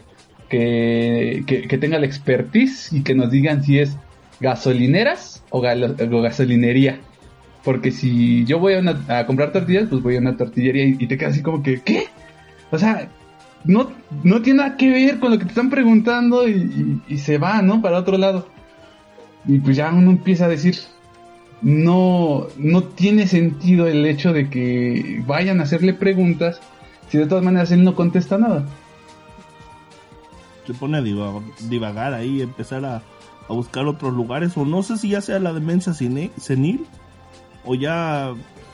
que, 0.48 1.42
que, 1.46 1.62
que 1.62 1.78
tenga 1.78 1.98
la 1.98 2.06
expertise 2.06 2.92
y 2.92 3.02
que 3.02 3.14
nos 3.14 3.30
digan 3.30 3.62
si 3.64 3.80
es 3.80 3.96
gasolineras 4.40 5.42
o, 5.50 5.60
gasolinería. 5.60 7.00
Porque 7.64 7.92
si 7.92 8.44
yo 8.44 8.58
voy 8.58 8.74
a 8.74 9.26
comprar 9.26 9.52
tortillas, 9.52 9.86
pues 9.88 10.02
voy 10.02 10.16
a 10.16 10.20
una 10.20 10.36
tortillería 10.36 10.84
y, 10.84 10.96
y 10.98 11.06
te 11.06 11.16
quedas 11.16 11.34
así 11.34 11.42
como 11.42 11.62
que, 11.62 11.80
¿qué? 11.80 12.06
O 12.72 12.78
sea, 12.78 13.08
no, 13.64 13.90
no 14.22 14.42
tiene 14.42 14.58
nada 14.62 14.76
que 14.76 14.90
ver 14.90 15.20
con 15.20 15.30
lo 15.30 15.38
que 15.38 15.44
te 15.44 15.50
están 15.50 15.70
preguntando 15.70 16.48
y, 16.48 17.00
se 17.18 17.38
va, 17.38 17.62
¿no? 17.62 17.80
Para 17.82 17.98
otro 17.98 18.18
lado. 18.18 18.48
Y 19.46 19.58
pues 19.58 19.76
ya 19.76 19.90
uno 19.92 20.10
empieza 20.10 20.44
a 20.46 20.48
decir, 20.48 20.76
no, 21.62 22.46
no 22.56 22.82
tiene 22.82 23.26
sentido 23.26 23.86
el 23.86 24.04
hecho 24.06 24.32
de 24.32 24.48
que 24.50 25.22
vayan 25.26 25.60
a 25.60 25.64
hacerle 25.64 25.94
preguntas 25.94 26.60
si 27.08 27.18
de 27.18 27.26
todas 27.26 27.44
maneras 27.44 27.70
él 27.72 27.84
no 27.84 27.94
contesta 27.94 28.38
nada. 28.38 28.64
se 30.66 30.74
pone 30.74 30.98
a 30.98 31.02
diva- 31.02 31.42
divagar 31.68 32.14
ahí, 32.14 32.40
empezar 32.40 32.84
a, 32.84 32.96
a 33.48 33.52
buscar 33.52 33.86
otros 33.86 34.14
lugares, 34.14 34.56
o 34.56 34.64
no 34.64 34.82
sé 34.82 34.96
si 34.96 35.10
ya 35.10 35.20
sea 35.20 35.38
la 35.38 35.52
demencia 35.52 35.92
senil, 35.92 36.86
o 37.64 37.74
ya 37.74 38.32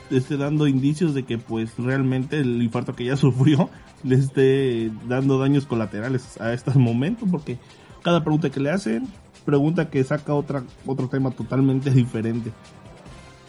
esté 0.09 0.37
dando 0.37 0.67
indicios 0.67 1.13
de 1.13 1.23
que 1.23 1.37
pues 1.37 1.77
realmente 1.77 2.39
el 2.39 2.61
infarto 2.61 2.95
que 2.95 3.05
ya 3.05 3.15
sufrió 3.17 3.69
le 4.03 4.15
esté 4.15 4.91
dando 5.07 5.39
daños 5.39 5.65
colaterales 5.65 6.39
a 6.39 6.53
este 6.53 6.71
momento, 6.77 7.25
porque 7.29 7.57
cada 8.01 8.23
pregunta 8.23 8.49
que 8.49 8.59
le 8.59 8.71
hacen, 8.71 9.07
pregunta 9.45 9.89
que 9.89 10.03
saca 10.03 10.33
otra 10.33 10.63
otro 10.85 11.07
tema 11.07 11.31
totalmente 11.31 11.91
diferente. 11.91 12.51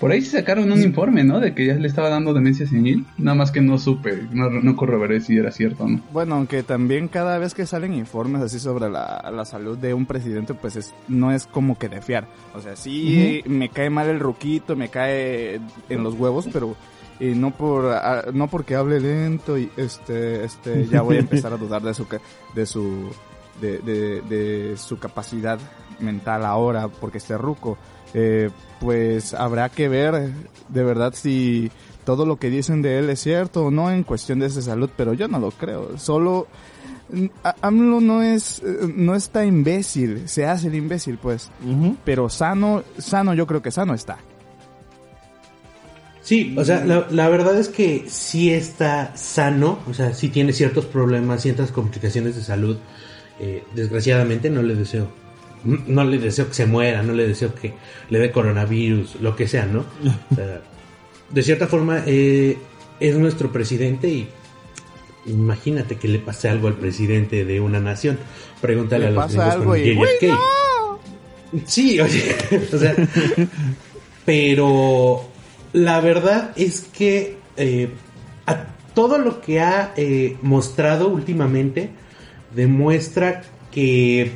Por 0.01 0.13
ahí 0.13 0.23
se 0.23 0.39
sacaron 0.39 0.73
un 0.73 0.83
informe, 0.83 1.25
¿no? 1.25 1.41
De 1.41 1.55
que 1.55 1.67
ya 1.67 1.75
le 1.75 1.87
estaba 1.87 2.09
dando 2.09 2.33
demencia 2.33 2.67
senil. 2.67 3.07
Nada 3.19 3.35
más 3.35 3.51
que 3.51 3.61
no 3.61 3.77
supe, 3.79 4.27
no, 4.33 4.49
no 4.49 4.75
corroboré 4.75 5.21
si 5.21 5.37
era 5.37 5.53
cierto 5.53 5.85
o 5.85 5.89
no. 5.89 6.01
Bueno, 6.11 6.37
aunque 6.37 6.63
también 6.63 7.09
cada 7.09 7.37
vez 7.37 7.53
que 7.53 7.67
salen 7.67 7.93
informes 7.93 8.41
así 8.41 8.59
sobre 8.59 8.89
la, 8.89 9.31
la 9.31 9.45
salud 9.45 9.77
de 9.77 9.93
un 9.93 10.07
presidente, 10.07 10.55
pues 10.55 10.77
es, 10.77 10.95
no 11.07 11.33
es 11.33 11.47
como 11.47 11.79
que 11.79 11.91
de 11.91 12.01
fiar. 12.01 12.27
O 12.55 12.63
sea, 12.63 12.77
sí 12.77 13.43
me 13.47 13.69
cae 13.69 13.91
mal 13.91 14.09
el 14.09 14.21
ruquito, 14.21 14.75
me 14.75 14.89
cae 14.89 15.61
en 15.91 16.03
los 16.03 16.15
huevos, 16.15 16.49
pero 16.51 16.77
eh, 17.21 17.35
no 17.37 17.51
por 17.51 17.95
no 18.33 18.49
porque 18.49 18.77
hable 18.77 18.99
lento 18.99 19.59
y 19.59 19.71
este 19.77 20.45
este 20.45 20.87
ya 20.87 21.03
voy 21.03 21.17
a 21.17 21.21
empezar 21.21 21.53
a 21.53 21.59
dudar 21.59 21.83
de 21.83 21.93
su 21.93 22.07
de 22.55 22.65
su 22.65 23.11
de, 23.61 23.79
de, 23.81 24.23
de 24.23 24.77
su 24.79 24.99
capacidad 24.99 25.59
mental 26.01 26.47
ahora 26.47 26.89
porque 26.89 27.19
esté 27.19 27.37
ruco. 27.37 27.77
Eh, 28.15 28.51
pues 28.81 29.35
habrá 29.35 29.69
que 29.69 29.89
ver 29.89 30.33
de 30.69 30.85
verdad 30.85 31.15
si 31.15 31.71
todo 32.05 32.27
lo 32.27 32.37
que 32.37 32.51
dicen 32.51 32.83
de 32.83 32.99
él 32.99 33.11
es 33.11 33.21
cierto 33.21 33.67
o 33.67 33.71
no 33.71 33.91
en 33.91 34.03
cuestión 34.03 34.41
de 34.41 34.47
esa 34.47 34.63
salud, 34.63 34.91
pero 34.97 35.13
yo 35.15 35.29
no 35.29 35.39
lo 35.39 35.51
creo. 35.51 35.99
Solo 35.99 36.49
mm, 37.13 37.27
AMLO 37.61 38.01
no 38.01 38.23
es 38.23 38.61
eh, 38.61 38.93
no 38.95 39.15
está 39.15 39.45
imbécil, 39.45 40.29
se 40.29 40.47
hace 40.47 40.69
el 40.69 40.75
imbécil 40.75 41.19
pues, 41.19 41.51
pero 42.05 42.29
sano 42.29 42.83
sano 42.99 43.35
yo 43.35 43.47
creo 43.47 43.63
que 43.63 43.71
sano 43.71 43.95
está. 43.95 44.19
Sí, 46.23 46.55
o 46.57 46.65
sea, 46.65 46.85
la, 46.85 47.07
la 47.11 47.29
verdad 47.29 47.59
es 47.59 47.69
que 47.69 48.05
sí 48.09 48.53
está 48.53 49.17
sano, 49.17 49.81
o 49.89 49.95
sea, 49.95 50.13
sí 50.15 50.29
tiene 50.29 50.53
ciertos 50.53 50.85
problemas, 50.85 51.43
ciertas 51.43 51.73
complicaciones 51.73 52.37
de 52.37 52.43
salud. 52.43 52.77
Eh, 53.43 53.65
desgraciadamente 53.75 54.51
no 54.51 54.61
le 54.61 54.75
deseo, 54.75 55.09
no 55.65 56.05
le 56.05 56.19
deseo 56.19 56.49
que 56.49 56.55
se 56.55 56.67
muera, 56.67 57.03
no 57.03 57.13
le 57.13 57.27
deseo 57.27 57.55
que 57.55 57.75
le 58.09 58.19
dé 58.19 58.31
coronavirus, 58.31 59.17
lo 59.21 59.37
que 59.37 59.47
sea, 59.49 59.67
¿no? 59.67 59.85
O 60.31 60.35
sea, 60.35 60.61
de 61.31 61.43
cierta 61.43 61.67
forma 61.67 62.03
eh, 62.07 62.57
es 62.99 63.17
nuestro 63.17 63.53
presidente 63.53 64.09
y 64.09 64.29
imagínate 65.27 65.97
que 65.97 66.09
le 66.09 66.19
pase 66.19 66.49
algo 66.49 66.69
al 66.69 66.75
presidente 66.75 67.45
de 67.45 67.61
una 67.61 67.81
nación. 67.81 68.19
Pregúntale 68.61 69.07
a 69.07 69.11
los 69.11 69.25
pasa 69.25 69.53
algo 69.53 69.71
con 69.71 69.79
y 69.79 69.95
"Güey, 69.95 70.11
JFK. 70.21 71.67
Sí, 71.67 72.01
oye, 72.01 72.37
o 72.73 72.79
sea, 72.79 72.95
pero 74.25 75.25
la 75.73 76.01
verdad 76.01 76.53
es 76.57 76.83
que 76.83 77.39
eh, 77.57 77.91
a 78.47 78.67
todo 78.95 79.19
lo 79.19 79.41
que 79.41 79.61
ha 79.61 79.93
eh, 79.97 80.37
mostrado 80.43 81.09
últimamente 81.09 81.91
demuestra 82.55 83.43
que 83.71 84.33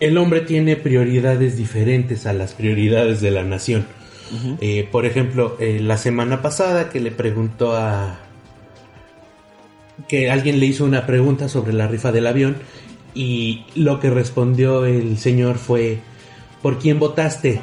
el 0.00 0.18
hombre 0.18 0.42
tiene 0.42 0.76
prioridades 0.76 1.56
diferentes 1.56 2.26
a 2.26 2.32
las 2.32 2.54
prioridades 2.54 3.20
de 3.20 3.30
la 3.30 3.42
nación. 3.42 3.86
Eh, 4.60 4.88
por 4.90 5.06
ejemplo, 5.06 5.56
eh, 5.60 5.78
la 5.80 5.96
semana 5.96 6.42
pasada 6.42 6.88
que 6.88 6.98
le 6.98 7.12
preguntó 7.12 7.76
a... 7.76 8.18
que 10.08 10.30
alguien 10.30 10.58
le 10.58 10.66
hizo 10.66 10.84
una 10.84 11.06
pregunta 11.06 11.48
sobre 11.48 11.72
la 11.72 11.86
rifa 11.86 12.10
del 12.10 12.26
avión 12.26 12.56
y 13.14 13.64
lo 13.76 14.00
que 14.00 14.10
respondió 14.10 14.84
el 14.84 15.18
señor 15.18 15.58
fue 15.58 16.00
¿por 16.60 16.78
quién 16.78 16.98
votaste? 16.98 17.60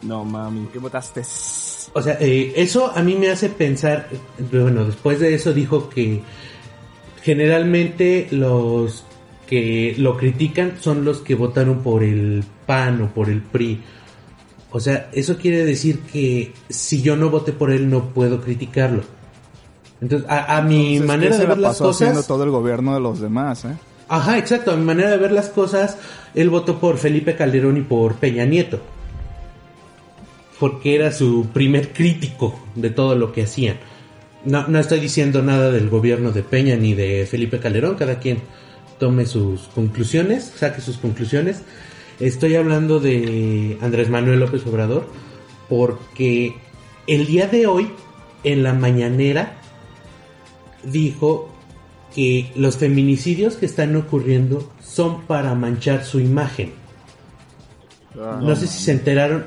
No 0.00 0.24
mami. 0.24 0.68
¿Qué 0.72 0.78
votaste? 0.78 1.20
O 1.92 2.00
sea, 2.00 2.16
eh, 2.20 2.54
eso 2.56 2.90
a 2.94 3.02
mí 3.02 3.14
me 3.14 3.28
hace 3.28 3.50
pensar, 3.50 4.08
bueno, 4.50 4.86
después 4.86 5.20
de 5.20 5.34
eso 5.34 5.52
dijo 5.52 5.90
que 5.90 6.22
generalmente 7.22 8.28
los 8.30 9.04
que 9.50 9.96
lo 9.98 10.16
critican 10.16 10.74
son 10.80 11.04
los 11.04 11.18
que 11.18 11.34
votaron 11.34 11.80
por 11.80 12.04
el 12.04 12.44
PAN 12.66 13.02
o 13.02 13.08
por 13.08 13.28
el 13.28 13.42
PRI. 13.42 13.82
O 14.70 14.78
sea, 14.78 15.10
eso 15.12 15.36
quiere 15.38 15.64
decir 15.64 15.98
que 16.12 16.52
si 16.68 17.02
yo 17.02 17.16
no 17.16 17.30
voté 17.30 17.50
por 17.50 17.72
él 17.72 17.90
no 17.90 18.10
puedo 18.10 18.40
criticarlo. 18.40 19.02
Entonces, 20.00 20.30
a, 20.30 20.56
a 20.56 20.62
mi 20.62 20.98
Entonces, 20.98 21.06
manera 21.08 21.30
¿qué 21.32 21.38
de 21.38 21.42
la 21.42 21.48
ver 21.48 21.58
las 21.58 21.72
pasó 21.72 21.90
haciendo 21.90 22.14
cosas, 22.14 22.28
todo 22.28 22.44
el 22.44 22.50
gobierno 22.50 22.94
de 22.94 23.00
los 23.00 23.20
demás, 23.20 23.64
¿eh? 23.64 23.76
Ajá, 24.08 24.38
exacto. 24.38 24.70
A 24.70 24.76
mi 24.76 24.84
manera 24.84 25.10
de 25.10 25.16
ver 25.16 25.32
las 25.32 25.48
cosas, 25.48 25.98
él 26.32 26.48
votó 26.48 26.78
por 26.78 26.98
Felipe 26.98 27.34
Calderón 27.34 27.76
y 27.76 27.80
por 27.80 28.14
Peña 28.14 28.44
Nieto. 28.44 28.78
Porque 30.60 30.94
era 30.94 31.10
su 31.10 31.48
primer 31.52 31.92
crítico 31.92 32.56
de 32.76 32.90
todo 32.90 33.16
lo 33.16 33.32
que 33.32 33.42
hacían. 33.42 33.78
No, 34.44 34.68
no 34.68 34.78
estoy 34.78 35.00
diciendo 35.00 35.42
nada 35.42 35.72
del 35.72 35.90
gobierno 35.90 36.30
de 36.30 36.44
Peña 36.44 36.76
ni 36.76 36.94
de 36.94 37.26
Felipe 37.28 37.58
Calderón, 37.58 37.96
cada 37.96 38.20
quien 38.20 38.38
tome 39.00 39.26
sus 39.26 39.62
conclusiones, 39.74 40.44
saque 40.56 40.80
sus 40.80 40.98
conclusiones. 40.98 41.62
Estoy 42.20 42.54
hablando 42.54 43.00
de 43.00 43.78
Andrés 43.80 44.08
Manuel 44.10 44.38
López 44.40 44.64
Obrador, 44.66 45.06
porque 45.68 46.54
el 47.08 47.26
día 47.26 47.48
de 47.48 47.66
hoy, 47.66 47.90
en 48.44 48.62
la 48.62 48.74
mañanera, 48.74 49.56
dijo 50.84 51.48
que 52.14 52.52
los 52.56 52.76
feminicidios 52.76 53.56
que 53.56 53.66
están 53.66 53.96
ocurriendo 53.96 54.70
son 54.82 55.22
para 55.22 55.54
manchar 55.54 56.04
su 56.04 56.20
imagen. 56.20 56.72
No 58.14 58.54
sé 58.56 58.66
si 58.66 58.78
se 58.82 58.90
enteraron, 58.92 59.46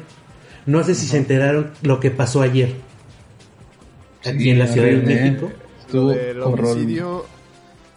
no 0.66 0.84
sé 0.84 0.96
si 0.96 1.06
se 1.06 1.18
enteraron 1.18 1.72
lo 1.82 2.00
que 2.00 2.10
pasó 2.12 2.42
ayer 2.42 2.74
aquí 4.26 4.44
Sí, 4.44 4.50
en 4.52 4.60
la 4.60 4.68
Ciudad 4.68 4.88
de 4.88 4.94
¿eh? 4.94 5.02
México. 5.06 5.52
Estuvo 5.82 6.12
El 6.14 6.42
horror- 6.42 6.72
homicidio, 6.72 7.26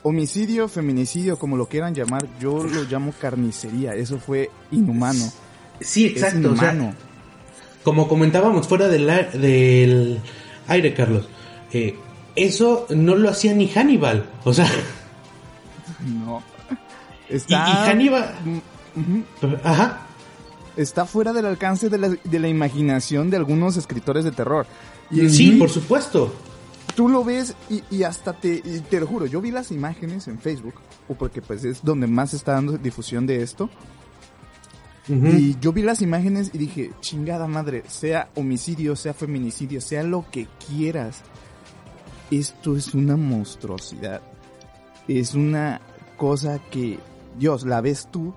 homicidio, 0.06 0.68
feminicidio, 0.68 1.36
como 1.36 1.56
lo 1.56 1.66
quieran 1.66 1.92
llamar, 1.94 2.26
yo 2.40 2.62
lo 2.62 2.84
llamo 2.84 3.12
carnicería. 3.20 3.94
Eso 3.94 4.18
fue 4.18 4.50
inhumano. 4.70 5.32
Sí, 5.80 6.06
Es 6.06 6.12
exacto. 6.12 6.52
o 6.52 6.56
sea, 6.56 6.72
inhumano. 6.72 6.94
como 7.82 8.06
comentábamos 8.06 8.68
fuera 8.68 8.86
del, 8.86 9.06
del 9.32 10.20
aire, 10.68 10.94
Carlos, 10.94 11.28
eh, 11.72 11.96
eso 12.36 12.86
no 12.90 13.16
lo 13.16 13.30
hacía 13.30 13.52
ni 13.52 13.66
Hannibal. 13.68 14.30
O 14.44 14.54
sea, 14.54 14.70
no. 16.04 16.40
y, 17.28 17.32
y 17.32 17.36
Está, 17.36 17.86
Hannibal, 17.86 18.34
ajá, 19.64 20.06
está 20.76 21.04
fuera 21.04 21.32
del 21.32 21.46
alcance 21.46 21.88
de 21.88 21.98
la, 21.98 22.08
de 22.08 22.38
la 22.38 22.48
imaginación 22.48 23.28
de 23.28 23.38
algunos 23.38 23.76
escritores 23.76 24.24
de 24.24 24.30
terror. 24.30 24.66
Y 25.10 25.28
sí, 25.30 25.52
por 25.52 25.68
supuesto. 25.70 26.32
Tú 26.96 27.08
lo 27.08 27.22
ves 27.22 27.54
y, 27.70 27.82
y 27.94 28.02
hasta 28.02 28.32
te, 28.32 28.60
y 28.64 28.80
te 28.80 28.98
lo 28.98 29.06
juro, 29.06 29.26
yo 29.26 29.40
vi 29.40 29.52
las 29.52 29.70
imágenes 29.70 30.26
en 30.26 30.40
Facebook, 30.40 30.74
o 31.08 31.14
porque 31.14 31.42
pues 31.42 31.64
es 31.64 31.84
donde 31.84 32.08
más 32.08 32.30
se 32.30 32.36
está 32.36 32.52
dando 32.52 32.76
difusión 32.78 33.26
de 33.26 33.42
esto, 33.42 33.70
y 35.08 35.56
yo 35.60 35.72
vi 35.72 35.82
las 35.82 36.02
imágenes 36.02 36.50
y 36.52 36.58
dije, 36.58 36.90
chingada 36.98 37.46
madre, 37.46 37.84
sea 37.86 38.28
homicidio, 38.34 38.96
sea 38.96 39.14
feminicidio, 39.14 39.80
sea 39.80 40.02
lo 40.02 40.28
que 40.32 40.48
quieras, 40.66 41.22
esto 42.32 42.76
es 42.76 42.92
una 42.92 43.16
monstruosidad, 43.16 44.20
es 45.06 45.34
una 45.34 45.80
cosa 46.16 46.58
que, 46.58 46.98
Dios, 47.38 47.64
la 47.64 47.80
ves 47.80 48.08
tú 48.10 48.34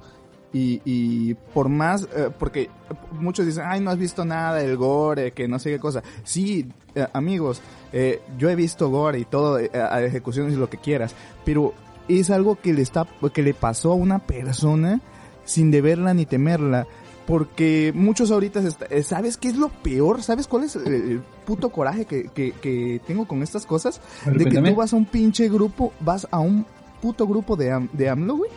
y, 0.54 0.82
y 0.86 1.34
por 1.54 1.70
más, 1.70 2.04
eh, 2.16 2.30
porque 2.38 2.70
muchos 3.12 3.46
dicen, 3.46 3.64
ay, 3.68 3.80
no 3.82 3.92
has 3.92 3.98
visto 3.98 4.26
nada 4.26 4.56
del 4.56 4.78
gore, 4.78 5.32
que 5.32 5.48
no 5.48 5.60
sé 5.60 5.70
qué 5.72 5.80
cosa. 5.80 6.02
Sí, 6.24 6.68
eh, 6.96 7.08
amigos, 7.14 7.62
eh, 7.94 8.22
yo 8.38 8.50
he 8.50 8.56
visto 8.56 8.90
gore 8.90 9.20
y 9.20 9.26
todo, 9.26 9.60
eh, 9.60 9.70
a 9.74 10.02
ejecuciones 10.04 10.54
y 10.54 10.58
lo 10.58 10.70
que 10.70 10.78
quieras, 10.78 11.14
pero 11.46 11.74
es 12.08 12.30
algo 12.32 12.56
que 12.56 12.74
le 12.74 12.82
está, 12.82 13.08
que 13.34 13.44
le 13.44 13.54
pasó 13.54 13.92
a 13.92 13.96
una 13.96 14.20
persona 14.20 15.02
sin 15.46 15.70
deberla 15.72 16.14
ni 16.14 16.26
temerla. 16.26 16.88
Porque 17.28 17.92
muchos 17.94 18.32
ahorita, 18.32 18.60
está- 18.62 18.86
eh, 18.90 19.04
¿sabes 19.04 19.38
qué 19.38 19.50
es 19.50 19.56
lo 19.56 19.70
peor? 19.70 20.24
¿Sabes 20.24 20.48
cuál 20.48 20.64
es 20.64 20.76
el, 20.76 21.22
puto 21.46 21.70
coraje 21.70 22.06
que, 22.06 22.24
que, 22.34 22.54
que 22.54 23.00
tengo 23.06 23.28
con 23.28 23.44
estas 23.44 23.68
cosas? 23.68 24.02
De 24.26 24.46
que 24.46 24.56
tú 24.72 24.76
vas 24.76 24.94
a 24.94 24.96
un 24.96 25.06
pinche 25.06 25.48
grupo, 25.48 25.94
vas 26.00 26.28
a 26.32 26.40
un 26.40 26.66
puto 27.04 27.28
grupo 27.28 27.56
de, 27.56 27.88
de 27.94 28.10
AMLO, 28.10 28.38
güey, 28.38 28.50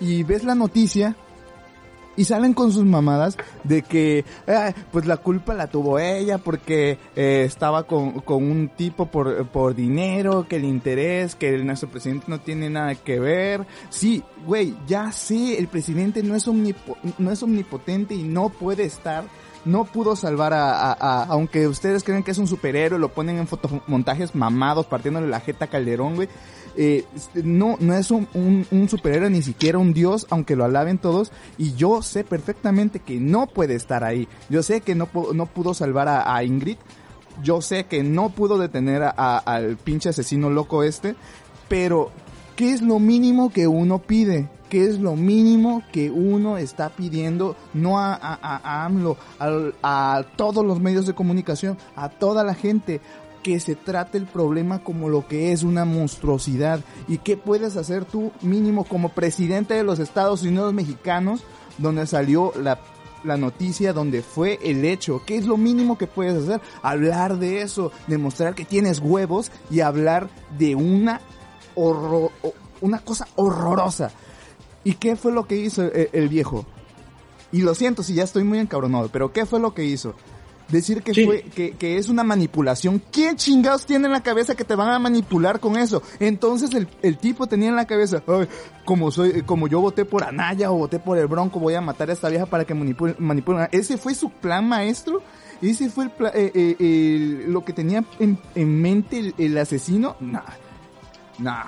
y 0.00 0.22
ves 0.22 0.42
la 0.42 0.54
noticia 0.54 1.16
y 2.16 2.24
salen 2.24 2.54
con 2.54 2.72
sus 2.72 2.84
mamadas 2.84 3.36
de 3.64 3.82
que, 3.82 4.24
"Ay, 4.46 4.72
pues 4.92 5.06
la 5.06 5.16
culpa 5.16 5.54
la 5.54 5.66
tuvo 5.68 5.98
ella 5.98 6.38
porque 6.38 6.98
eh, 7.16 7.42
estaba 7.46 7.84
con, 7.84 8.20
con 8.20 8.42
un 8.44 8.68
tipo 8.68 9.06
por, 9.06 9.46
por 9.48 9.74
dinero, 9.74 10.46
que 10.48 10.56
el 10.56 10.64
interés, 10.64 11.34
que 11.34 11.54
el- 11.54 11.66
nuestro 11.66 11.88
presidente 11.88 12.26
no 12.28 12.40
tiene 12.40 12.70
nada 12.70 12.94
que 12.94 13.18
ver. 13.20 13.66
Sí, 13.90 14.22
güey, 14.46 14.74
ya 14.86 15.10
sé, 15.12 15.58
el 15.58 15.68
presidente 15.68 16.22
no 16.22 16.34
es, 16.34 16.46
omnipo- 16.48 16.96
no 17.18 17.30
es 17.30 17.42
omnipotente 17.42 18.14
y 18.14 18.22
no 18.22 18.48
puede 18.50 18.84
estar 18.84 19.24
no 19.64 19.84
pudo 19.84 20.16
salvar 20.16 20.52
a, 20.52 20.72
a- 20.72 20.92
a- 20.98 21.24
aunque 21.24 21.66
ustedes 21.68 22.04
creen 22.04 22.22
que 22.22 22.30
es 22.30 22.38
un 22.38 22.46
superhéroe, 22.46 22.98
lo 22.98 23.08
ponen 23.10 23.38
en 23.38 23.46
fotomontajes 23.46 24.34
mamados, 24.34 24.86
partiéndole 24.86 25.28
la 25.28 25.40
jeta 25.40 25.66
Calderón, 25.68 26.16
güey. 26.16 26.28
Eh, 26.76 27.04
este, 27.14 27.42
no, 27.44 27.76
no 27.78 27.94
es 27.94 28.10
un, 28.10 28.26
un, 28.34 28.66
un 28.72 28.88
superhéroe, 28.88 29.30
ni 29.30 29.42
siquiera 29.42 29.78
un 29.78 29.92
dios, 29.94 30.26
aunque 30.30 30.56
lo 30.56 30.64
alaben 30.64 30.98
todos. 30.98 31.30
Y 31.56 31.74
yo 31.74 32.02
sé 32.02 32.24
perfectamente 32.24 32.98
que 32.98 33.20
no 33.20 33.46
puede 33.46 33.74
estar 33.76 34.02
ahí. 34.04 34.26
Yo 34.50 34.62
sé 34.62 34.80
que 34.80 34.94
no, 34.94 35.08
no 35.34 35.46
pudo 35.46 35.72
salvar 35.74 36.08
a, 36.08 36.34
a 36.34 36.42
Ingrid. 36.44 36.76
Yo 37.42 37.60
sé 37.62 37.84
que 37.86 38.02
no 38.02 38.30
pudo 38.30 38.58
detener 38.58 39.02
a- 39.04 39.38
al 39.38 39.76
pinche 39.76 40.08
asesino 40.08 40.50
loco 40.50 40.82
este. 40.82 41.14
Pero, 41.68 42.10
¿qué 42.56 42.72
es 42.72 42.82
lo 42.82 42.98
mínimo 42.98 43.50
que 43.52 43.66
uno 43.68 44.00
pide? 44.00 44.48
¿Qué 44.68 44.86
es 44.86 44.98
lo 44.98 45.14
mínimo 45.14 45.82
que 45.92 46.10
uno 46.10 46.56
está 46.58 46.88
pidiendo? 46.90 47.54
No 47.74 47.98
a, 47.98 48.14
a, 48.14 48.34
a- 48.34 48.60
a 48.64 48.84
AMLO, 48.86 49.16
al- 49.38 49.74
a 49.82 50.24
todos 50.36 50.64
los 50.64 50.80
medios 50.80 51.06
de 51.06 51.14
comunicación, 51.14 51.78
a 51.96 52.08
toda 52.08 52.42
la 52.44 52.54
gente 52.54 53.00
que 53.42 53.60
se 53.60 53.74
trate 53.76 54.16
el 54.16 54.24
problema 54.26 54.78
como 54.82 55.08
lo 55.10 55.28
que 55.28 55.52
es 55.52 55.62
una 55.64 55.84
monstruosidad. 55.84 56.80
¿Y 57.08 57.18
qué 57.18 57.36
puedes 57.36 57.76
hacer 57.76 58.04
tú 58.06 58.32
mínimo 58.40 58.84
como 58.84 59.10
presidente 59.10 59.74
de 59.74 59.84
los 59.84 59.98
Estados 59.98 60.42
Unidos 60.42 60.72
mexicanos 60.72 61.42
donde 61.76 62.06
salió 62.06 62.52
la, 62.58 62.78
la 63.22 63.36
noticia, 63.36 63.92
donde 63.92 64.22
fue 64.22 64.58
el 64.62 64.84
hecho? 64.86 65.20
¿Qué 65.26 65.36
es 65.36 65.44
lo 65.46 65.58
mínimo 65.58 65.98
que 65.98 66.06
puedes 66.06 66.42
hacer? 66.42 66.62
Hablar 66.82 67.38
de 67.38 67.60
eso, 67.60 67.92
demostrar 68.06 68.54
que 68.54 68.64
tienes 68.64 68.98
huevos 68.98 69.52
y 69.70 69.80
hablar 69.80 70.30
de 70.58 70.74
una 70.74 71.20
horror, 71.74 72.30
una 72.80 73.00
cosa 73.00 73.28
horrorosa. 73.36 74.10
¿Y 74.84 74.94
qué 74.94 75.16
fue 75.16 75.32
lo 75.32 75.46
que 75.46 75.56
hizo 75.56 75.82
el, 75.82 76.10
el 76.12 76.28
viejo? 76.28 76.66
Y 77.52 77.62
lo 77.62 77.74
siento 77.74 78.02
si 78.02 78.14
ya 78.14 78.24
estoy 78.24 78.44
muy 78.44 78.58
encabronado, 78.58 79.08
pero 79.12 79.32
¿qué 79.32 79.46
fue 79.46 79.60
lo 79.60 79.74
que 79.74 79.84
hizo? 79.84 80.14
Decir 80.68 81.02
que 81.02 81.12
Sí. 81.12 81.26
fue, 81.26 81.42
que, 81.42 81.72
que 81.72 81.98
es 81.98 82.08
una 82.08 82.24
manipulación. 82.24 83.00
¿Quién 83.12 83.36
chingados 83.36 83.84
tiene 83.84 84.06
en 84.06 84.12
la 84.12 84.22
cabeza 84.22 84.54
que 84.54 84.64
te 84.64 84.74
van 84.74 84.88
a 84.88 84.98
manipular 84.98 85.60
con 85.60 85.76
eso? 85.76 86.02
Entonces 86.20 86.72
el, 86.74 86.88
el 87.02 87.18
tipo 87.18 87.46
tenía 87.46 87.68
en 87.68 87.76
la 87.76 87.86
cabeza, 87.86 88.22
"Ay, 88.26 88.48
como 88.86 89.10
soy, 89.10 89.42
como 89.42 89.68
yo 89.68 89.80
voté 89.80 90.04
por 90.06 90.24
Anaya 90.24 90.70
o 90.72 90.76
voté 90.78 90.98
por 90.98 91.18
el 91.18 91.26
Bronco, 91.26 91.60
voy 91.60 91.74
a 91.74 91.82
matar 91.82 92.08
a 92.08 92.14
esta 92.14 92.30
vieja 92.30 92.46
para 92.46 92.64
que 92.64 92.72
manipule, 92.74 93.14
manipulen. 93.18 93.68
Ese 93.72 93.98
fue 93.98 94.14
su 94.14 94.30
plan 94.30 94.66
maestro. 94.66 95.22
Ese 95.60 95.90
fue 95.90 96.04
el 96.06 96.10
eh, 96.34 96.76
eh, 96.80 97.44
lo 97.46 97.62
que 97.64 97.72
tenía 97.74 98.02
en, 98.18 98.38
en 98.54 98.82
mente 98.82 99.18
el, 99.18 99.34
el 99.38 99.56
asesino. 99.58 100.16
Nah, 100.20 100.40
nah. 101.38 101.64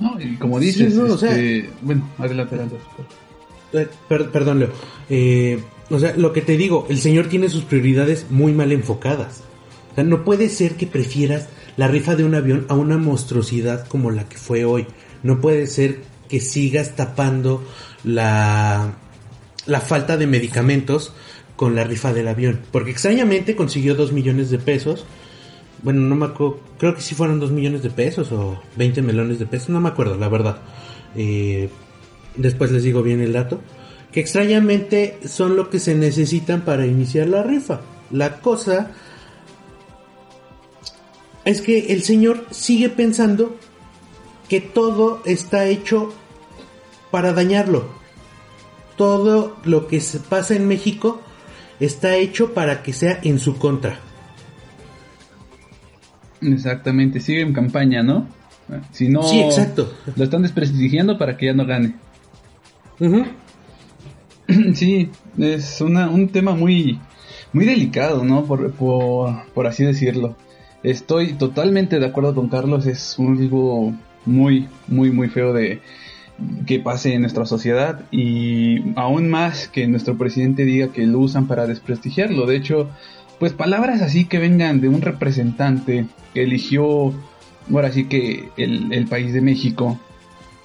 No, 0.00 0.20
y 0.20 0.36
como 0.36 0.58
dices, 0.58 0.92
Sí, 0.92 0.98
no, 0.98 1.14
o 1.14 1.18
sea- 1.18 1.30
este, 1.38 1.70
bueno, 1.82 2.08
adelante, 2.18 2.54
adelante. 2.56 2.76
Per- 4.08 4.30
perdón, 4.30 4.60
Leo. 4.60 4.70
Eh, 5.10 5.60
o 5.90 5.98
sea, 5.98 6.14
lo 6.16 6.32
que 6.32 6.42
te 6.42 6.56
digo, 6.56 6.86
el 6.88 6.98
señor 7.00 7.26
tiene 7.28 7.48
sus 7.48 7.64
prioridades 7.64 8.26
muy 8.30 8.52
mal 8.52 8.72
enfocadas. 8.72 9.42
O 9.92 9.94
sea, 9.96 10.04
no 10.04 10.24
puede 10.24 10.48
ser 10.48 10.74
que 10.76 10.86
prefieras 10.86 11.48
la 11.76 11.88
rifa 11.88 12.14
de 12.16 12.24
un 12.24 12.34
avión 12.34 12.66
a 12.68 12.74
una 12.74 12.98
monstruosidad 12.98 13.86
como 13.88 14.10
la 14.10 14.28
que 14.28 14.36
fue 14.38 14.64
hoy. 14.64 14.86
No 15.22 15.40
puede 15.40 15.66
ser 15.66 16.00
que 16.28 16.40
sigas 16.40 16.94
tapando 16.96 17.62
la, 18.04 18.94
la 19.66 19.80
falta 19.80 20.16
de 20.16 20.26
medicamentos 20.26 21.12
con 21.56 21.74
la 21.74 21.84
rifa 21.84 22.12
del 22.12 22.28
avión. 22.28 22.60
Porque 22.72 22.90
extrañamente 22.90 23.56
consiguió 23.56 23.94
dos 23.94 24.12
millones 24.12 24.50
de 24.50 24.58
pesos. 24.58 25.04
Bueno, 25.84 26.00
no 26.00 26.16
me 26.16 26.24
acuerdo, 26.24 26.60
creo 26.78 26.94
que 26.94 27.02
sí 27.02 27.14
fueron 27.14 27.38
dos 27.38 27.50
millones 27.50 27.82
de 27.82 27.90
pesos 27.90 28.32
o 28.32 28.58
20 28.76 29.02
melones 29.02 29.38
de 29.38 29.44
pesos, 29.44 29.68
no 29.68 29.80
me 29.82 29.90
acuerdo, 29.90 30.16
la 30.16 30.30
verdad. 30.30 30.56
Eh, 31.14 31.68
después 32.36 32.72
les 32.72 32.82
digo 32.82 33.02
bien 33.02 33.20
el 33.20 33.34
dato. 33.34 33.60
Que 34.10 34.20
extrañamente 34.20 35.18
son 35.26 35.56
lo 35.56 35.68
que 35.68 35.78
se 35.78 35.94
necesitan 35.94 36.62
para 36.62 36.86
iniciar 36.86 37.28
la 37.28 37.42
rifa. 37.42 37.82
La 38.10 38.40
cosa 38.40 38.92
es 41.44 41.60
que 41.60 41.92
el 41.92 42.02
señor 42.02 42.46
sigue 42.50 42.88
pensando 42.88 43.56
que 44.48 44.62
todo 44.62 45.20
está 45.26 45.66
hecho 45.66 46.14
para 47.10 47.34
dañarlo. 47.34 47.88
Todo 48.96 49.58
lo 49.64 49.86
que 49.86 50.00
se 50.00 50.18
pasa 50.18 50.54
en 50.54 50.66
México 50.66 51.20
está 51.78 52.16
hecho 52.16 52.54
para 52.54 52.82
que 52.82 52.94
sea 52.94 53.20
en 53.22 53.38
su 53.38 53.58
contra. 53.58 53.98
Exactamente, 56.52 57.20
sigue 57.20 57.40
en 57.40 57.52
campaña, 57.52 58.02
¿no? 58.02 58.26
Si 58.92 59.08
no, 59.08 59.22
Sí, 59.22 59.40
exacto. 59.40 59.92
lo 60.16 60.24
están 60.24 60.42
desprestigiando 60.42 61.18
para 61.18 61.36
que 61.36 61.46
ya 61.46 61.52
no 61.54 61.66
gane. 61.66 61.94
Ujú. 63.00 63.24
Sí, 64.74 65.10
es 65.38 65.80
una, 65.80 66.10
un 66.10 66.28
tema 66.28 66.54
muy, 66.54 66.98
muy 67.52 67.64
delicado, 67.64 68.24
¿no? 68.24 68.44
Por, 68.44 68.72
por, 68.72 69.46
por 69.54 69.66
así 69.66 69.84
decirlo. 69.84 70.36
Estoy 70.82 71.32
totalmente 71.32 71.98
de 71.98 72.06
acuerdo 72.06 72.34
con 72.34 72.48
Carlos, 72.48 72.86
es 72.86 73.18
un 73.18 73.38
algo 73.38 73.94
muy, 74.26 74.68
muy, 74.86 75.10
muy 75.10 75.28
feo 75.28 75.52
de 75.54 75.80
que 76.66 76.80
pase 76.80 77.14
en 77.14 77.22
nuestra 77.22 77.46
sociedad 77.46 78.00
y 78.10 78.92
aún 78.96 79.30
más 79.30 79.68
que 79.68 79.86
nuestro 79.86 80.18
presidente 80.18 80.64
diga 80.64 80.88
que 80.88 81.06
lo 81.06 81.20
usan 81.20 81.46
para 81.46 81.66
desprestigiarlo. 81.66 82.44
De 82.46 82.56
hecho, 82.56 82.90
pues 83.38 83.52
palabras 83.52 84.02
así 84.02 84.24
que 84.26 84.38
vengan 84.38 84.80
de 84.80 84.88
un 84.88 85.02
representante 85.02 86.06
que 86.32 86.42
eligió, 86.42 87.12
ahora 87.72 87.92
sí 87.92 88.06
que 88.06 88.48
el, 88.56 88.92
el 88.92 89.06
país 89.06 89.32
de 89.32 89.40
México, 89.40 89.98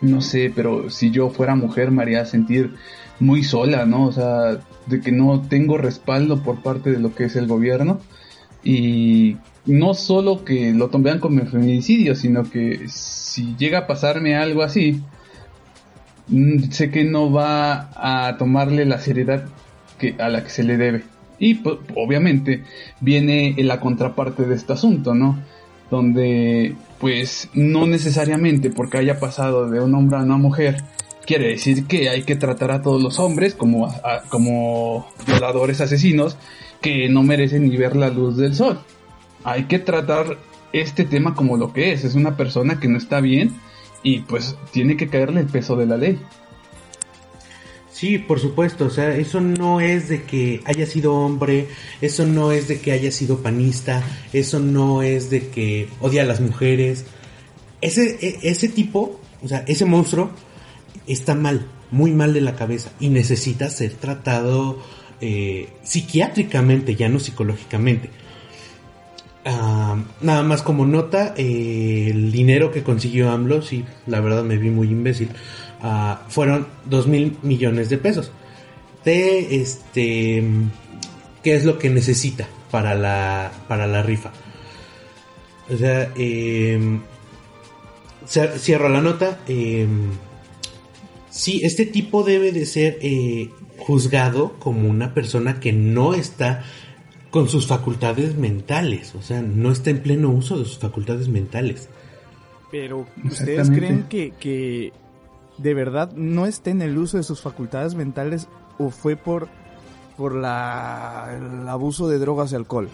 no 0.01 0.21
sé, 0.21 0.51
pero 0.55 0.89
si 0.89 1.11
yo 1.11 1.29
fuera 1.29 1.55
mujer 1.55 1.91
me 1.91 2.03
haría 2.03 2.25
sentir 2.25 2.75
muy 3.19 3.43
sola, 3.43 3.85
¿no? 3.85 4.05
O 4.05 4.11
sea, 4.11 4.59
de 4.85 5.01
que 5.01 5.11
no 5.11 5.41
tengo 5.41 5.77
respaldo 5.77 6.41
por 6.41 6.61
parte 6.61 6.91
de 6.91 6.99
lo 6.99 7.13
que 7.13 7.25
es 7.25 7.35
el 7.35 7.47
gobierno 7.47 7.99
y 8.63 9.37
no 9.65 9.93
solo 9.93 10.43
que 10.43 10.73
lo 10.73 10.89
tomen 10.89 11.19
como 11.19 11.45
feminicidio, 11.45 12.15
sino 12.15 12.49
que 12.49 12.87
si 12.87 13.55
llega 13.57 13.79
a 13.79 13.87
pasarme 13.87 14.35
algo 14.35 14.63
así, 14.63 15.01
mm, 16.27 16.71
sé 16.71 16.89
que 16.91 17.03
no 17.03 17.31
va 17.31 17.89
a 17.95 18.37
tomarle 18.37 18.85
la 18.85 18.99
seriedad 18.99 19.45
que, 19.97 20.15
a 20.19 20.29
la 20.29 20.43
que 20.43 20.49
se 20.49 20.63
le 20.63 20.77
debe. 20.77 21.03
Y 21.39 21.55
pues, 21.55 21.77
obviamente 21.95 22.63
viene 22.99 23.55
la 23.57 23.79
contraparte 23.79 24.45
de 24.45 24.55
este 24.55 24.73
asunto, 24.73 25.13
¿no? 25.13 25.39
Donde 25.89 26.75
pues 26.99 27.49
no 27.53 27.87
necesariamente 27.87 28.69
porque 28.69 28.97
haya 28.97 29.19
pasado 29.19 29.69
de 29.69 29.79
un 29.79 29.95
hombre 29.95 30.17
a 30.17 30.23
una 30.23 30.37
mujer, 30.37 30.83
quiere 31.25 31.47
decir 31.47 31.85
que 31.85 32.09
hay 32.09 32.23
que 32.23 32.35
tratar 32.35 32.71
a 32.71 32.81
todos 32.81 33.01
los 33.01 33.19
hombres 33.19 33.55
como, 33.55 33.93
como 34.29 35.07
violadores 35.25 35.79
asesinos 35.79 36.37
que 36.81 37.07
no 37.09 37.23
merecen 37.23 37.69
ni 37.69 37.77
ver 37.77 37.95
la 37.95 38.09
luz 38.09 38.37
del 38.37 38.53
sol. 38.53 38.79
Hay 39.43 39.63
que 39.63 39.79
tratar 39.79 40.37
este 40.73 41.05
tema 41.05 41.35
como 41.35 41.57
lo 41.57 41.71
que 41.71 41.93
es, 41.93 42.03
es 42.03 42.15
una 42.15 42.35
persona 42.35 42.79
que 42.79 42.87
no 42.87 42.97
está 42.97 43.21
bien 43.21 43.55
y 44.03 44.19
pues 44.19 44.57
tiene 44.71 44.97
que 44.97 45.07
caerle 45.07 45.41
el 45.41 45.47
peso 45.47 45.75
de 45.75 45.85
la 45.85 45.97
ley. 45.97 46.19
Sí, 47.99 48.17
por 48.17 48.39
supuesto, 48.39 48.85
o 48.85 48.89
sea, 48.89 49.13
eso 49.13 49.41
no 49.41 49.81
es 49.81 50.07
de 50.07 50.23
que 50.23 50.61
haya 50.63 50.85
sido 50.85 51.15
hombre, 51.15 51.67
eso 51.99 52.25
no 52.25 52.53
es 52.53 52.69
de 52.69 52.79
que 52.79 52.93
haya 52.93 53.11
sido 53.11 53.39
panista, 53.39 54.01
eso 54.31 54.61
no 54.61 55.01
es 55.01 55.29
de 55.29 55.49
que 55.49 55.89
odia 55.99 56.21
a 56.21 56.25
las 56.25 56.39
mujeres. 56.39 57.03
Ese, 57.81 58.17
e, 58.25 58.39
ese 58.43 58.69
tipo, 58.69 59.19
o 59.43 59.49
sea, 59.49 59.65
ese 59.67 59.83
monstruo 59.83 60.29
está 61.07 61.35
mal, 61.35 61.67
muy 61.91 62.13
mal 62.13 62.33
de 62.33 62.39
la 62.39 62.55
cabeza 62.55 62.89
y 63.01 63.09
necesita 63.09 63.69
ser 63.69 63.91
tratado 63.95 64.81
eh, 65.19 65.67
psiquiátricamente, 65.83 66.95
ya 66.95 67.09
no 67.09 67.19
psicológicamente. 67.19 68.11
Ah, 69.43 69.97
nada 70.21 70.43
más 70.43 70.61
como 70.61 70.85
nota, 70.85 71.33
eh, 71.35 72.11
el 72.11 72.31
dinero 72.31 72.71
que 72.71 72.81
consiguió 72.81 73.29
AMLO, 73.29 73.61
sí, 73.61 73.83
la 74.07 74.21
verdad 74.21 74.45
me 74.45 74.55
vi 74.55 74.69
muy 74.69 74.87
imbécil 74.87 75.31
fueron 76.27 76.67
2 76.85 77.07
mil 77.07 77.37
millones 77.41 77.89
de 77.89 77.97
pesos. 77.97 78.31
De 79.05 79.61
este, 79.61 80.43
¿qué 81.43 81.55
es 81.55 81.65
lo 81.65 81.79
que 81.79 81.89
necesita 81.89 82.47
para 82.71 82.95
la, 82.95 83.51
para 83.67 83.87
la 83.87 84.03
rifa? 84.03 84.31
O 85.73 85.77
sea, 85.77 86.11
eh, 86.15 86.99
cierro 88.25 88.89
la 88.89 89.01
nota. 89.01 89.39
Eh, 89.47 89.87
sí, 91.29 91.61
este 91.63 91.85
tipo 91.85 92.23
debe 92.23 92.51
de 92.51 92.65
ser 92.65 92.97
eh, 93.01 93.49
juzgado 93.77 94.53
como 94.59 94.89
una 94.89 95.13
persona 95.13 95.59
que 95.59 95.71
no 95.71 96.13
está 96.13 96.63
con 97.29 97.47
sus 97.47 97.67
facultades 97.67 98.35
mentales, 98.35 99.13
o 99.13 99.21
sea, 99.21 99.41
no 99.41 99.71
está 99.71 99.91
en 99.91 100.01
pleno 100.01 100.31
uso 100.31 100.57
de 100.57 100.65
sus 100.65 100.79
facultades 100.79 101.27
mentales. 101.27 101.87
Pero, 102.71 103.07
¿ustedes 103.23 103.69
creen 103.69 104.05
que, 104.09 104.33
que 104.39 104.91
de 105.61 105.73
verdad 105.73 106.11
no 106.13 106.45
esté 106.45 106.71
en 106.71 106.81
el 106.81 106.97
uso 106.97 107.17
de 107.17 107.23
sus 107.23 107.41
facultades 107.41 107.95
mentales 107.95 108.47
o 108.77 108.89
fue 108.89 109.15
por, 109.15 109.47
por 110.17 110.35
la, 110.35 111.29
el 111.37 111.67
abuso 111.67 112.07
de 112.07 112.19
drogas 112.19 112.51
y 112.51 112.55
alcohol? 112.55 112.89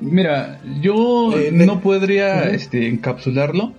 Mira, 0.00 0.60
yo 0.80 1.38
eh, 1.38 1.52
no 1.52 1.80
podría 1.80 2.50
este, 2.50 2.88
encapsularlo 2.88 3.72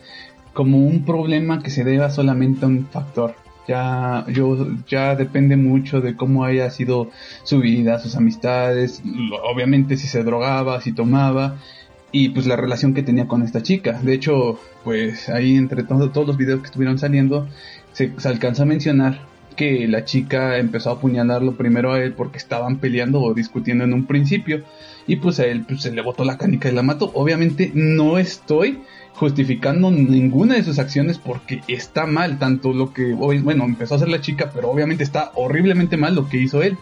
como 0.53 0.77
un 0.77 1.03
problema 1.03 1.62
que 1.62 1.69
se 1.69 1.83
deba 1.83 2.09
solamente 2.09 2.65
a 2.65 2.69
un 2.69 2.88
factor. 2.88 3.36
Ya, 3.67 4.25
yo, 4.27 4.67
ya 4.88 5.15
depende 5.15 5.55
mucho 5.55 6.01
de 6.01 6.15
cómo 6.15 6.43
haya 6.43 6.69
sido 6.69 7.09
su 7.43 7.59
vida, 7.59 7.99
sus 7.99 8.15
amistades, 8.15 9.01
obviamente 9.43 9.95
si 9.97 10.07
se 10.07 10.23
drogaba, 10.23 10.81
si 10.81 10.91
tomaba, 10.91 11.57
y 12.13 12.30
pues 12.30 12.45
la 12.45 12.56
relación 12.56 12.93
que 12.93 13.04
tenía 13.04 13.28
con 13.28 13.41
esta 13.41 13.63
chica. 13.63 13.99
De 14.02 14.13
hecho, 14.13 14.60
pues 14.86 15.28
ahí 15.30 15.58
entre 15.58 15.84
todos 15.84 16.28
los 16.28 16.38
videos 16.38 16.62
que 16.62 16.67
estuvieron 16.67 16.99
saliendo, 16.99 17.49
se, 17.91 18.13
alcanza 18.23 18.63
a 18.63 18.67
mencionar 18.67 19.26
que 19.58 19.88
la 19.88 20.06
chica 20.06 20.58
empezó 20.58 20.91
a 20.91 20.93
apuñalarlo 20.93 21.56
primero 21.56 21.91
a 21.91 22.02
él 22.02 22.13
porque 22.13 22.38
estaban 22.38 22.78
peleando 22.78 23.19
o 23.19 23.34
discutiendo 23.34 23.84
en 23.84 23.93
un 23.93 24.06
principio 24.06 24.63
y 25.08 25.17
pues 25.17 25.39
a 25.39 25.45
él 25.45 25.65
pues, 25.67 25.82
se 25.82 25.91
le 25.91 26.02
botó 26.02 26.23
la 26.23 26.38
canica 26.38 26.69
y 26.69 26.73
la 26.73 26.84
mató. 26.84 27.12
Obviamente 27.15 27.71
no 27.73 28.19
estoy 28.19 28.80
justificando 29.15 29.89
ninguna 29.89 30.54
de 30.56 30.63
sus 30.63 30.78
acciones 30.78 31.17
porque 31.17 31.62
está 31.67 32.06
mal 32.06 32.38
tanto 32.38 32.73
lo 32.73 32.93
que 32.93 33.13
bueno 33.13 33.63
empezó 33.63 33.93
a 33.93 33.97
hacer 33.97 34.10
la 34.10 34.21
chica 34.21 34.49
pero 34.52 34.71
obviamente 34.71 35.04
está 35.04 35.32
horriblemente 35.36 35.97
mal 35.97 36.15
lo 36.15 36.28
que 36.28 36.38
hizo 36.38 36.63
él 36.63 36.80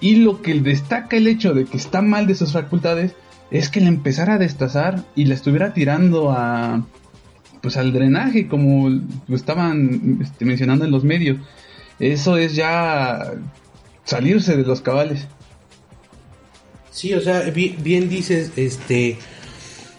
y 0.00 0.16
lo 0.16 0.40
que 0.40 0.54
destaca 0.60 1.16
el 1.16 1.26
hecho 1.26 1.52
de 1.52 1.64
que 1.64 1.76
está 1.76 2.00
mal 2.00 2.28
de 2.28 2.36
sus 2.36 2.52
facultades 2.52 3.16
es 3.54 3.68
que 3.68 3.80
le 3.80 3.86
empezara 3.86 4.34
a 4.34 4.38
destazar 4.38 5.04
y 5.14 5.26
le 5.26 5.34
estuviera 5.34 5.72
tirando 5.72 6.32
a 6.32 6.84
pues 7.62 7.76
al 7.76 7.92
drenaje 7.92 8.48
como 8.48 8.90
lo 8.90 9.36
estaban 9.36 10.18
este, 10.20 10.44
mencionando 10.44 10.84
en 10.84 10.90
los 10.90 11.04
medios. 11.04 11.38
Eso 12.00 12.36
es 12.36 12.56
ya 12.56 13.32
salirse 14.02 14.56
de 14.56 14.64
los 14.64 14.80
cabales. 14.80 15.28
Sí, 16.90 17.14
o 17.14 17.20
sea, 17.20 17.42
bien, 17.42 18.08
dices, 18.08 18.50
este, 18.56 19.18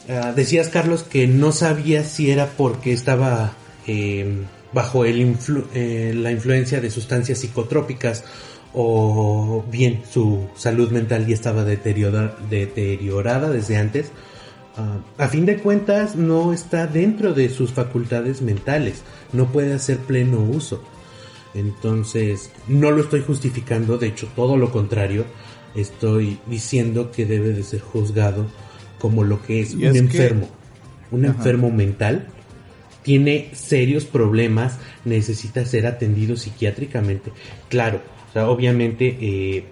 ah, 0.09 0.33
decías 0.35 0.67
Carlos 0.67 1.03
que 1.03 1.25
no 1.25 1.53
sabía 1.53 2.03
si 2.03 2.31
era 2.31 2.47
porque 2.47 2.91
estaba 2.91 3.53
em, 3.87 4.43
bajo 4.73 5.05
el 5.05 5.33
eh, 5.73 6.13
la 6.13 6.31
influencia 6.33 6.81
de 6.81 6.91
sustancias 6.91 7.39
psicotrópicas 7.39 8.25
o 8.77 9.63
bien 9.71 10.01
su 10.11 10.47
salud 10.55 10.91
mental 10.91 11.25
ya 11.25 11.33
estaba 11.33 11.63
deteriorada, 11.63 12.37
deteriorada 12.49 13.49
desde 13.49 13.77
antes, 13.77 14.11
ah, 14.75 14.99
a 15.17 15.29
fin 15.29 15.45
de 15.45 15.57
cuentas 15.57 16.17
no 16.17 16.51
está 16.51 16.85
dentro 16.85 17.33
de 17.33 17.49
sus 17.49 17.71
facultades 17.71 18.41
mentales, 18.41 19.01
no 19.31 19.47
puede 19.47 19.73
hacer 19.73 19.99
pleno 19.99 20.41
uso. 20.41 20.83
Entonces, 21.53 22.51
no 22.67 22.91
lo 22.91 23.01
estoy 23.03 23.21
justificando, 23.21 23.97
de 23.97 24.07
hecho 24.07 24.27
todo 24.35 24.57
lo 24.57 24.71
contrario, 24.73 25.25
estoy 25.73 26.37
diciendo 26.45 27.11
que 27.11 27.25
debe 27.25 27.53
de 27.53 27.63
ser 27.63 27.79
juzgado 27.79 28.45
como 28.99 29.23
lo 29.23 29.41
que 29.41 29.61
es 29.61 29.73
un 29.73 29.95
enfermo, 29.95 30.49
un 31.11 31.23
enfermo 31.23 31.71
mental, 31.71 32.27
tiene 33.03 33.51
serios 33.53 34.03
problemas, 34.03 34.79
necesita 35.05 35.63
ser 35.65 35.87
atendido 35.87 36.35
psiquiátricamente. 36.35 37.31
Claro, 37.69 38.01
obviamente, 38.43 39.17
eh, 39.21 39.65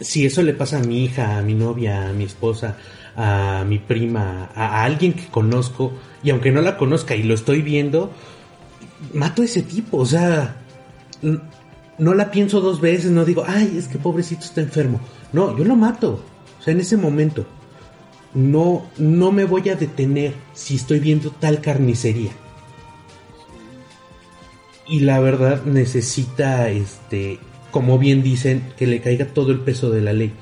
si 0.00 0.26
eso 0.26 0.42
le 0.42 0.52
pasa 0.52 0.78
a 0.78 0.82
mi 0.82 1.04
hija, 1.04 1.38
a 1.38 1.42
mi 1.42 1.54
novia, 1.54 2.08
a 2.08 2.12
mi 2.12 2.24
esposa, 2.24 2.76
a 3.16 3.64
mi 3.66 3.78
prima, 3.78 4.50
a, 4.54 4.84
alguien 4.84 5.14
que 5.14 5.26
conozco, 5.26 5.92
y 6.22 6.30
aunque 6.30 6.52
no 6.52 6.60
la 6.60 6.76
conozca 6.76 7.16
y 7.16 7.22
lo 7.22 7.34
estoy 7.34 7.62
viendo, 7.62 8.12
mato 9.14 9.42
a 9.42 9.46
ese 9.46 9.62
tipo, 9.62 9.98
o 9.98 10.06
sea, 10.06 10.56
no 11.98 12.14
la 12.14 12.30
pienso 12.30 12.60
dos 12.60 12.80
veces, 12.80 13.10
no 13.10 13.24
digo, 13.24 13.44
ay, 13.46 13.76
es 13.78 13.88
que 13.88 13.98
pobrecito 13.98 14.44
está 14.44 14.60
enfermo. 14.60 15.00
No, 15.32 15.56
yo 15.56 15.64
lo 15.64 15.76
mato, 15.76 16.22
o 16.58 16.62
sea, 16.62 16.72
en 16.72 16.80
ese 16.80 16.96
momento. 16.96 17.46
No, 18.34 18.84
no 18.98 19.32
me 19.32 19.44
voy 19.44 19.70
a 19.70 19.76
detener 19.76 20.34
si 20.52 20.76
estoy 20.76 21.00
viendo 21.00 21.30
tal 21.30 21.62
carnicería. 21.62 22.32
Y 24.86 25.00
la 25.00 25.20
verdad 25.20 25.64
necesita 25.64 26.68
este 26.68 27.40
como 27.76 27.98
bien 27.98 28.22
dicen, 28.22 28.72
que 28.78 28.86
le 28.86 29.02
caiga 29.02 29.26
todo 29.26 29.52
el 29.52 29.60
peso 29.60 29.90
de 29.90 30.00
la 30.00 30.14
ley. 30.14 30.32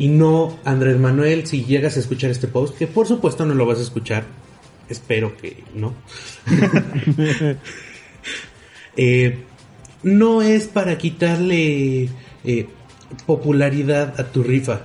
Y 0.00 0.08
no, 0.08 0.58
Andrés 0.64 0.98
Manuel, 0.98 1.46
si 1.46 1.64
llegas 1.64 1.96
a 1.96 2.00
escuchar 2.00 2.32
este 2.32 2.48
post, 2.48 2.76
que 2.76 2.88
por 2.88 3.06
supuesto 3.06 3.46
no 3.46 3.54
lo 3.54 3.64
vas 3.64 3.78
a 3.78 3.82
escuchar, 3.82 4.24
espero 4.88 5.36
que 5.36 5.62
no. 5.72 5.94
Eh, 8.96 9.44
no 10.02 10.42
es 10.42 10.66
para 10.66 10.98
quitarle 10.98 12.08
eh, 12.44 12.66
popularidad 13.24 14.20
a 14.20 14.24
tu 14.24 14.42
rifa. 14.42 14.82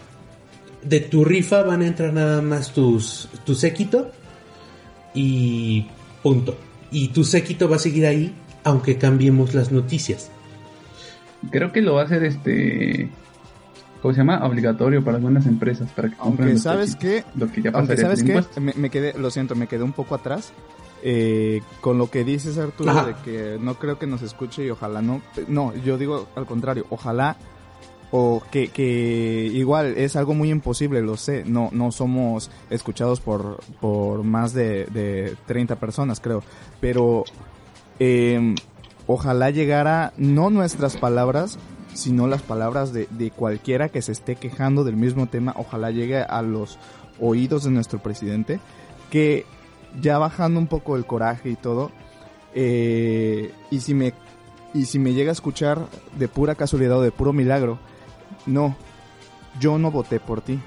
De 0.84 1.00
tu 1.00 1.26
rifa 1.26 1.64
van 1.64 1.82
a 1.82 1.88
entrar 1.88 2.14
nada 2.14 2.44
más 2.44 2.72
tus, 2.72 3.28
tu 3.46 3.56
séquito 3.56 4.12
y 5.16 5.88
punto. 6.22 6.56
Y 6.92 7.08
tu 7.10 7.24
séquito 7.24 7.68
va 7.68 7.78
a 7.78 7.80
seguir 7.80 8.06
ahí 8.06 8.32
aunque 8.64 9.00
cambiemos 9.00 9.56
las 9.56 9.72
noticias 9.72 10.30
creo 11.52 11.72
que 11.72 11.82
lo 11.82 11.96
va 11.96 12.02
a 12.02 12.06
hacer 12.06 12.24
este 12.24 13.10
¿cómo 14.02 14.14
se 14.14 14.20
llama? 14.20 14.46
Obligatorio 14.46 15.04
para 15.04 15.18
algunas 15.18 15.46
empresas 15.48 15.90
para 15.92 16.10
que 16.10 16.16
compren 16.16 16.50
Aunque 16.50 16.54
los 16.54 16.62
sabes 16.64 16.96
que, 16.96 17.24
lo 17.36 17.52
que 17.52 17.62
ya 17.62 17.72
aunque 17.72 17.96
pasaría 17.96 18.16
sabes 18.18 18.48
que 18.48 18.60
me, 18.62 18.74
me 18.76 18.90
quedé, 18.90 19.18
lo 19.18 19.32
siento, 19.32 19.56
me 19.56 19.68
quedé 19.68 19.84
un 19.84 19.94
poco 19.94 20.16
atrás. 20.16 20.54
eh, 21.04 21.62
con 21.82 21.98
lo 21.98 22.10
que 22.10 22.24
dices 22.24 22.58
Arturo 22.58 22.90
Ajá. 22.92 23.06
de 23.06 23.14
que 23.24 23.58
no 23.60 23.76
creo 23.76 24.00
que 24.00 24.08
nos 24.08 24.22
escuche 24.24 24.66
y 24.66 24.70
ojalá 24.72 25.02
no, 25.02 25.22
no, 25.48 25.74
yo 25.76 25.98
digo 25.98 26.28
al 26.36 26.46
contrario, 26.46 26.86
ojalá 26.90 27.36
o 28.12 28.42
que, 28.52 28.70
que 28.70 29.50
igual 29.54 29.96
es 29.98 30.16
algo 30.16 30.34
muy 30.34 30.50
imposible, 30.50 31.02
lo 31.02 31.18
sé, 31.18 31.44
no, 31.46 31.70
no 31.74 31.92
somos 31.92 32.50
escuchados 32.70 33.20
por, 33.20 33.60
por 33.82 34.24
más 34.24 34.54
de, 34.54 34.86
de 34.86 35.36
30 35.48 35.76
personas 35.78 36.20
creo, 36.20 36.42
pero 36.80 37.24
eh, 38.00 38.56
ojalá 39.08 39.50
llegara 39.50 40.14
no 40.18 40.50
nuestras 40.50 40.98
palabras, 40.98 41.58
sino 41.94 42.28
las 42.28 42.42
palabras 42.42 42.94
de, 42.94 43.08
de 43.12 43.32
cualquiera 43.32 43.90
que 43.90 44.02
se 44.02 44.12
esté 44.12 44.36
quejando 44.36 44.84
del 44.84 44.96
mismo 44.96 45.28
tema, 45.28 45.54
ojalá 45.58 45.92
llegue 45.92 46.22
a 46.22 46.42
los 46.42 46.78
oídos 47.20 47.64
de 47.64 47.72
nuestro 47.72 48.00
presidente, 48.00 48.60
que 49.10 49.46
ya 50.02 50.18
bajando 50.18 50.60
un 50.60 50.68
poco 50.68 50.96
el 50.96 51.06
coraje 51.06 51.50
y 51.50 51.56
todo, 51.56 51.92
eh, 52.54 53.54
y 53.70 53.80
si 53.82 53.94
me 53.94 54.14
y 54.74 54.86
si 54.86 55.00
me 55.00 55.14
llega 55.14 55.30
a 55.30 55.34
escuchar 55.34 55.88
de 56.18 56.28
pura 56.28 56.56
casualidad 56.56 56.98
o 56.98 57.02
de 57.02 57.12
puro 57.12 57.32
milagro, 57.32 57.80
no, 58.46 58.76
yo 59.58 59.78
no 59.78 59.90
voté 59.90 60.20
por 60.20 60.42
ti, 60.42 60.60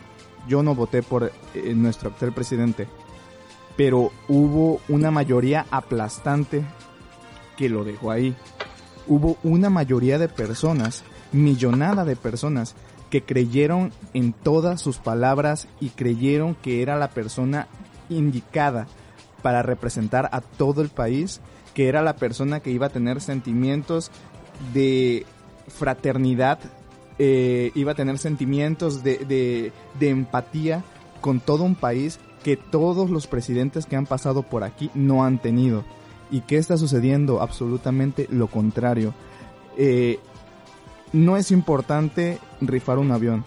yo 0.49 0.63
no 0.63 0.75
voté 0.75 1.03
por 1.03 1.31
eh, 1.55 1.75
nuestro 1.75 2.09
actual 2.09 2.33
presidente, 2.33 2.89
pero 3.77 4.11
hubo 4.29 4.81
una 4.89 5.11
mayoría 5.11 5.67
aplastante 5.71 6.65
que 7.59 7.69
lo 7.69 7.85
dejó 7.85 8.13
ahí. 8.13 8.35
Hubo 9.09 9.37
una 9.43 9.69
mayoría 9.69 10.19
de 10.19 10.29
personas, 10.29 11.03
millonada 11.33 12.05
de 12.05 12.17
personas, 12.17 12.77
que 13.11 13.23
creyeron 13.23 13.93
en 14.15 14.33
todas 14.33 14.81
sus 14.81 14.99
palabras 14.99 15.67
y 15.81 15.89
creyeron 15.91 16.55
que 16.55 16.83
era 16.83 16.97
la 16.97 17.09
persona 17.09 17.67
indicada 18.09 18.87
para 19.43 19.63
representar 19.63 20.29
a 20.33 20.41
todo 20.41 20.83
el 20.83 20.89
país, 20.89 21.41
que 21.75 21.89
era 21.89 22.03
la 22.03 22.17
persona 22.17 22.61
que 22.61 22.71
iba 22.71 22.87
a 22.87 22.91
tener 22.91 23.21
sentimientos 23.21 24.11
de 24.73 25.27
fraternidad, 25.69 26.59
eh, 27.19 27.73
iba 27.75 27.93
a 27.93 27.97
tener 27.97 28.19
sentimientos 28.19 29.03
de, 29.03 29.73
empatía 30.01 30.85
con 31.21 31.41
todo 31.41 31.65
un 31.65 31.75
país 31.75 32.21
que 32.45 32.57
todos 32.57 33.11
los 33.11 33.27
presidentes 33.27 33.87
que 33.87 33.97
han 33.97 34.07
pasado 34.07 34.43
por 34.43 34.65
aquí 34.65 34.91
no 34.95 35.25
han 35.25 35.39
tenido. 35.39 35.85
¿Y 36.31 36.43
qué 36.43 36.57
está 36.57 36.77
sucediendo? 36.77 37.41
Absolutamente 37.41 38.27
lo 38.31 38.49
contrario. 38.49 39.15
Eh, 39.77 40.19
no 41.13 41.37
es 41.37 41.51
importante 41.51 42.39
rifar 42.61 42.99
un 42.99 43.13
avión. 43.13 43.45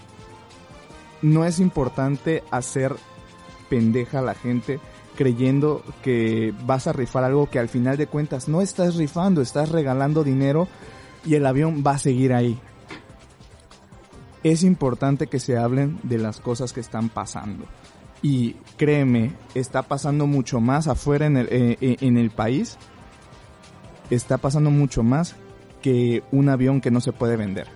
No 1.21 1.45
es 1.45 1.59
importante 1.59 2.43
hacer 2.49 2.95
pendeja 3.69 4.19
a 4.19 4.23
la 4.23 4.33
gente 4.33 4.79
creyendo 5.15 5.83
que 6.03 6.53
vas 6.65 6.87
a 6.87 6.93
rifar 6.93 7.23
algo 7.23 7.49
que 7.49 7.59
al 7.59 7.69
final 7.69 7.97
de 7.97 8.07
cuentas 8.07 8.47
no 8.47 8.61
estás 8.61 8.95
rifando, 8.95 9.41
estás 9.41 9.69
regalando 9.69 10.23
dinero 10.23 10.67
y 11.25 11.35
el 11.35 11.45
avión 11.45 11.83
va 11.85 11.91
a 11.91 11.99
seguir 11.99 12.33
ahí. 12.33 12.59
Es 14.43 14.63
importante 14.63 15.27
que 15.27 15.39
se 15.39 15.57
hablen 15.57 15.99
de 16.03 16.17
las 16.17 16.39
cosas 16.39 16.73
que 16.73 16.79
están 16.79 17.09
pasando. 17.09 17.65
Y 18.21 18.53
créeme, 18.77 19.31
está 19.55 19.81
pasando 19.83 20.27
mucho 20.27 20.59
más 20.59 20.87
afuera 20.87 21.25
en 21.25 21.37
el, 21.37 21.47
eh, 21.47 21.77
eh, 21.81 21.97
en 22.01 22.17
el 22.17 22.29
país. 22.29 22.77
Está 24.09 24.37
pasando 24.37 24.69
mucho 24.69 25.03
más 25.03 25.35
que 25.81 26.23
un 26.31 26.49
avión 26.49 26.81
que 26.81 26.91
no 26.91 27.01
se 27.01 27.13
puede 27.13 27.35
vender. 27.35 27.67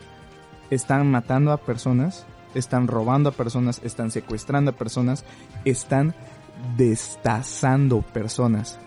Están 0.69 1.09
matando 1.09 1.51
a 1.51 1.57
personas, 1.57 2.25
están 2.53 2.87
robando 2.87 3.29
a 3.29 3.31
personas, 3.31 3.81
están 3.83 4.11
secuestrando 4.11 4.71
a 4.71 4.75
personas, 4.75 5.25
están 5.63 6.13
destazando 6.77 8.01
personas. 8.01 8.79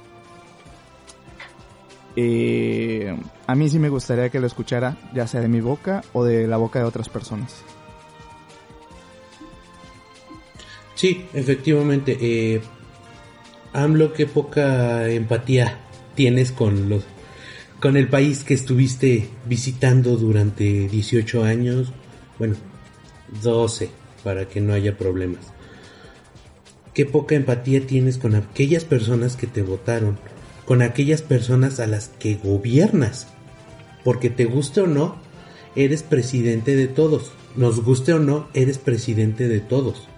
Eh, 2.17 3.17
a 3.47 3.55
mí 3.55 3.69
sí 3.69 3.79
me 3.79 3.89
gustaría 3.89 4.29
que 4.31 4.41
lo 4.41 4.47
escuchara, 4.47 4.97
ya 5.15 5.27
sea 5.27 5.41
de 5.41 5.49
mi 5.49 5.61
boca 5.61 6.03
o 6.13 6.25
de 6.25 6.47
la 6.47 6.57
boca 6.57 6.79
de 6.79 6.85
otras 6.85 7.09
personas. 7.09 7.63
Sí, 10.99 11.27
efectivamente. 11.33 12.19
Eh, 12.21 12.61
AMLO, 13.73 14.13
qué 14.13 14.27
poca 14.27 15.09
empatía 15.09 15.79
tienes 16.17 16.51
con 16.51 16.89
los 16.89 17.05
con 17.79 17.97
el 17.97 18.09
país 18.09 18.43
que 18.43 18.55
estuviste 18.55 19.29
visitando 19.47 20.17
durante 20.17 20.89
18 20.89 21.45
años. 21.45 21.93
Bueno, 22.37 22.57
12, 23.43 23.91
para 24.25 24.49
que 24.49 24.61
no 24.61 24.73
haya 24.73 24.99
problemas. 24.99 25.53
Qué 26.95 27.07
poca 27.07 27.37
empatía 27.37 27.87
tienes 27.87 28.19
con 28.19 28.35
aquellas 28.35 28.85
personas 28.85 29.37
que 29.37 29.47
te 29.47 29.63
votaron, 29.63 30.19
con 30.65 30.83
aquellas 30.83 31.23
personas 31.23 31.79
a 31.79 31.87
las 31.87 32.09
que 32.09 32.35
gobiernas. 32.35 33.29
Porque 34.03 34.31
te 34.31 34.47
guste 34.47 34.81
o 34.81 34.89
no, 34.89 35.15
eres 35.77 36.03
presidente 36.03 36.75
de 36.75 36.89
todos. 36.89 37.31
Nos 37.55 37.85
guste 37.85 38.15
o 38.15 38.19
no, 38.19 38.49
eres 38.53 38.79
presidente 38.79 39.47
de 39.47 39.61
todos 39.61 40.09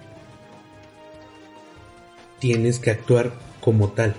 tienes 2.40 2.78
que 2.78 2.90
actuar 2.90 3.32
como 3.60 3.90
tal. 3.90 4.16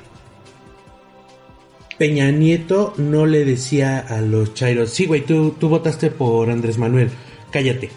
Peña 1.97 2.31
Nieto 2.31 2.93
no 2.97 3.25
le 3.25 3.43
decía 3.45 3.99
a 3.99 4.21
los 4.21 4.53
chairos, 4.53 4.89
sí, 4.91 5.05
güey, 5.05 5.25
tú, 5.25 5.55
tú 5.59 5.69
votaste 5.69 6.09
por 6.09 6.49
Andrés 6.49 6.77
Manuel, 6.77 7.11
cállate. 7.51 7.91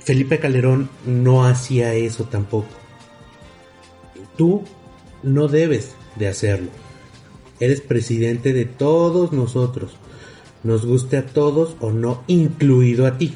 Felipe 0.00 0.38
Calderón 0.38 0.88
no 1.04 1.44
hacía 1.44 1.94
eso 1.94 2.24
tampoco. 2.24 2.68
Tú 4.36 4.64
no 5.22 5.48
debes 5.48 5.94
de 6.16 6.28
hacerlo. 6.28 6.70
Eres 7.60 7.80
presidente 7.80 8.52
de 8.52 8.64
todos 8.64 9.32
nosotros, 9.32 9.96
nos 10.62 10.86
guste 10.86 11.18
a 11.18 11.26
todos 11.26 11.76
o 11.80 11.90
no, 11.90 12.22
incluido 12.26 13.06
a 13.06 13.18
ti. 13.18 13.34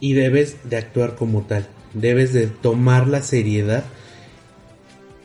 Y 0.00 0.14
debes 0.14 0.68
de 0.68 0.76
actuar 0.76 1.16
como 1.16 1.42
tal 1.42 1.68
debes 1.94 2.32
de 2.32 2.46
tomar 2.46 3.08
la 3.08 3.22
seriedad 3.22 3.84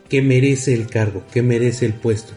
que 0.09 0.21
merece 0.21 0.73
el 0.73 0.87
cargo, 0.87 1.23
que 1.31 1.41
merece 1.41 1.85
el 1.85 1.93
puesto. 1.93 2.33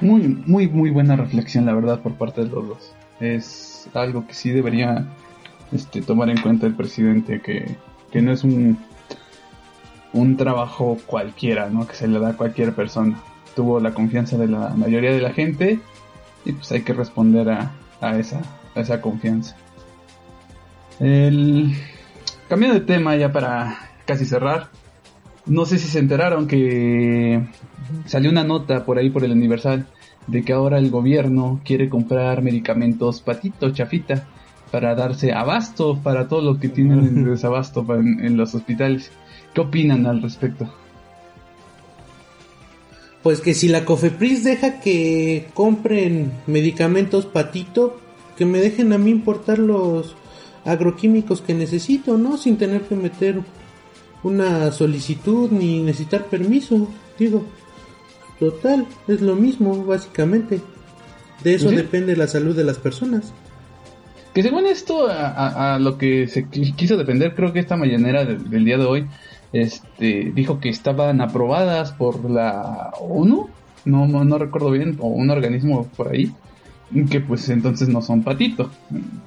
Muy, 0.00 0.22
muy, 0.46 0.66
muy 0.68 0.90
buena 0.90 1.14
reflexión, 1.16 1.66
la 1.66 1.74
verdad, 1.74 2.00
por 2.00 2.14
parte 2.14 2.42
de 2.42 2.48
los 2.48 2.68
dos. 2.68 2.92
Es 3.20 3.88
algo 3.94 4.26
que 4.26 4.34
sí 4.34 4.50
debería 4.50 5.06
este, 5.72 6.00
tomar 6.00 6.30
en 6.30 6.40
cuenta 6.40 6.66
el 6.66 6.74
presidente, 6.74 7.40
que, 7.40 7.76
que 8.10 8.22
no 8.22 8.32
es 8.32 8.42
un, 8.42 8.78
un 10.12 10.36
trabajo 10.36 10.98
cualquiera, 11.06 11.68
¿no? 11.68 11.86
Que 11.86 11.94
se 11.94 12.08
le 12.08 12.18
da 12.18 12.30
a 12.30 12.36
cualquier 12.36 12.74
persona. 12.74 13.20
Tuvo 13.54 13.78
la 13.78 13.92
confianza 13.92 14.38
de 14.38 14.48
la 14.48 14.70
mayoría 14.70 15.12
de 15.12 15.20
la 15.20 15.32
gente 15.32 15.78
y 16.44 16.52
pues 16.52 16.72
hay 16.72 16.82
que 16.82 16.94
responder 16.94 17.50
a, 17.50 17.72
a 18.00 18.18
esa, 18.18 18.40
a 18.74 18.80
esa 18.80 19.00
confianza. 19.00 19.56
El... 21.00 21.72
Cambiando 22.48 22.78
de 22.78 22.84
tema 22.84 23.16
ya 23.16 23.32
para 23.32 23.90
casi 24.04 24.26
cerrar. 24.26 24.68
No 25.46 25.64
sé 25.64 25.78
si 25.78 25.88
se 25.88 25.98
enteraron 25.98 26.46
que 26.46 27.42
salió 28.06 28.30
una 28.30 28.44
nota 28.44 28.84
por 28.84 28.98
ahí 28.98 29.10
por 29.10 29.24
el 29.24 29.32
Universal 29.32 29.86
de 30.26 30.44
que 30.44 30.52
ahora 30.52 30.78
el 30.78 30.90
gobierno 30.90 31.60
quiere 31.64 31.88
comprar 31.88 32.42
medicamentos 32.42 33.22
patito, 33.22 33.70
chafita, 33.70 34.28
para 34.70 34.94
darse 34.94 35.32
abasto 35.32 35.98
para 36.02 36.28
todo 36.28 36.42
lo 36.42 36.60
que 36.60 36.68
tienen 36.68 37.00
en 37.00 37.24
desabasto 37.30 37.84
en, 37.94 38.24
en 38.24 38.36
los 38.36 38.54
hospitales. 38.54 39.10
¿Qué 39.54 39.62
opinan 39.62 40.06
al 40.06 40.22
respecto? 40.22 40.72
Pues 43.22 43.40
que 43.40 43.54
si 43.54 43.68
la 43.68 43.84
Cofepris 43.84 44.44
deja 44.44 44.80
que 44.80 45.48
compren 45.54 46.32
medicamentos 46.46 47.26
patito, 47.26 48.00
que 48.36 48.44
me 48.46 48.58
dejen 48.58 48.92
a 48.92 48.98
mí 48.98 49.10
importar 49.10 49.58
los 49.58 50.16
agroquímicos 50.64 51.40
que 51.40 51.54
necesito, 51.54 52.16
¿no? 52.16 52.36
Sin 52.36 52.56
tener 52.56 52.82
que 52.82 52.96
meter 52.96 53.40
una 54.22 54.70
solicitud 54.72 55.50
ni 55.50 55.82
necesitar 55.82 56.26
permiso. 56.26 56.88
Digo, 57.18 57.44
total, 58.38 58.86
es 59.08 59.20
lo 59.20 59.34
mismo, 59.34 59.84
básicamente. 59.84 60.60
De 61.42 61.54
eso 61.54 61.70
¿Sí? 61.70 61.76
depende 61.76 62.16
la 62.16 62.26
salud 62.26 62.54
de 62.54 62.64
las 62.64 62.78
personas. 62.78 63.32
Que 64.34 64.42
según 64.42 64.66
esto, 64.66 65.08
a, 65.08 65.28
a- 65.28 65.74
a 65.74 65.78
lo 65.78 65.98
que 65.98 66.28
se 66.28 66.46
qui- 66.46 66.74
quiso 66.76 66.96
defender, 66.96 67.34
creo 67.34 67.52
que 67.52 67.58
esta 67.60 67.76
mañanera 67.76 68.24
de- 68.24 68.36
del 68.36 68.64
día 68.64 68.78
de 68.78 68.84
hoy, 68.84 69.06
este, 69.52 70.30
dijo 70.34 70.60
que 70.60 70.68
estaban 70.68 71.20
aprobadas 71.20 71.92
por 71.92 72.30
la 72.30 72.92
ONU, 73.00 73.48
no, 73.84 74.06
no, 74.06 74.24
no 74.24 74.38
recuerdo 74.38 74.70
bien, 74.70 74.96
o 75.00 75.08
un 75.08 75.30
organismo 75.30 75.88
por 75.96 76.12
ahí, 76.12 76.30
que 77.10 77.20
pues 77.20 77.48
entonces 77.48 77.88
no 77.88 78.02
son 78.02 78.22
patito. 78.22 78.70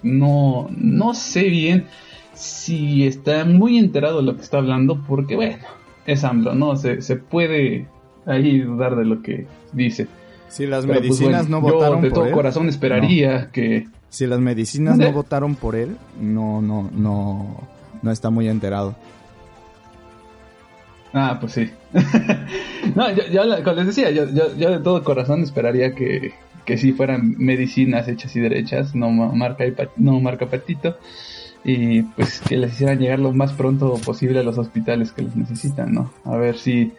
No, 0.02 0.68
no 0.76 1.14
sé 1.14 1.44
bien 1.50 1.86
si 2.34 3.06
está 3.06 3.46
muy 3.46 3.78
enterado 3.78 4.18
de 4.18 4.24
lo 4.24 4.36
que 4.36 4.42
está 4.42 4.58
hablando, 4.58 5.02
porque 5.08 5.36
bueno, 5.36 5.58
es 6.06 6.24
AMLO, 6.24 6.56
¿no? 6.56 6.76
Se, 6.76 7.02
se 7.02 7.16
puede 7.16 7.88
ahí 8.26 8.60
dudar 8.60 8.96
de 8.96 9.06
lo 9.06 9.22
que 9.22 9.48
dice. 9.72 10.08
Si 10.50 10.68
las 10.68 10.86
Pero, 10.86 11.00
pues, 11.00 11.04
medicinas 11.04 11.50
bueno, 11.50 11.62
no 11.62 11.68
yo 11.68 11.74
votaron 11.76 12.02
de 12.02 12.10
por 12.10 12.16
todo 12.16 12.26
él. 12.28 12.34
corazón 12.34 12.70
esperaría 12.70 13.50
que 13.52 13.88
Si 14.10 14.28
las 14.28 14.40
medicinas 14.40 14.98
no 14.98 15.12
votaron 15.12 15.56
por 15.56 15.76
él, 15.76 15.98
no, 16.20 16.62
no, 16.62 16.90
no, 16.94 17.68
no 18.02 18.12
está 18.12 18.30
muy 18.30 18.48
enterado. 18.48 18.96
Ah, 21.14 21.38
pues 21.40 21.54
sí. 21.54 21.70
no, 22.96 23.12
yo, 23.14 23.24
yo 23.28 23.64
como 23.64 23.76
les 23.78 23.88
decía, 23.88 24.12
yo, 24.12 24.30
yo, 24.30 24.56
yo 24.56 24.72
de 24.72 24.80
todo 24.80 25.04
corazón 25.04 25.44
esperaría 25.44 25.94
que, 25.94 26.34
que 26.66 26.78
sí 26.78 26.92
fueran 26.94 27.36
medicinas 27.38 28.08
hechas 28.08 28.36
y 28.36 28.40
derechas, 28.40 28.96
no 28.96 29.10
ma- 29.12 29.32
marca, 29.34 29.66
no 29.98 30.20
marca 30.20 30.48
patito, 30.48 30.98
y 31.64 32.02
pues 32.04 32.42
que 32.42 32.58
les 32.58 32.74
hicieran 32.74 33.00
llegar 33.00 33.20
lo 33.20 33.32
más 33.34 33.54
pronto 33.54 33.94
posible 34.06 34.40
a 34.40 34.44
los 34.44 34.58
hospitales 34.58 35.12
que 35.12 35.22
los 35.24 35.36
necesitan, 35.36 35.94
¿no? 35.94 36.12
A 36.26 36.36
ver 36.38 36.58
si, 36.58 36.92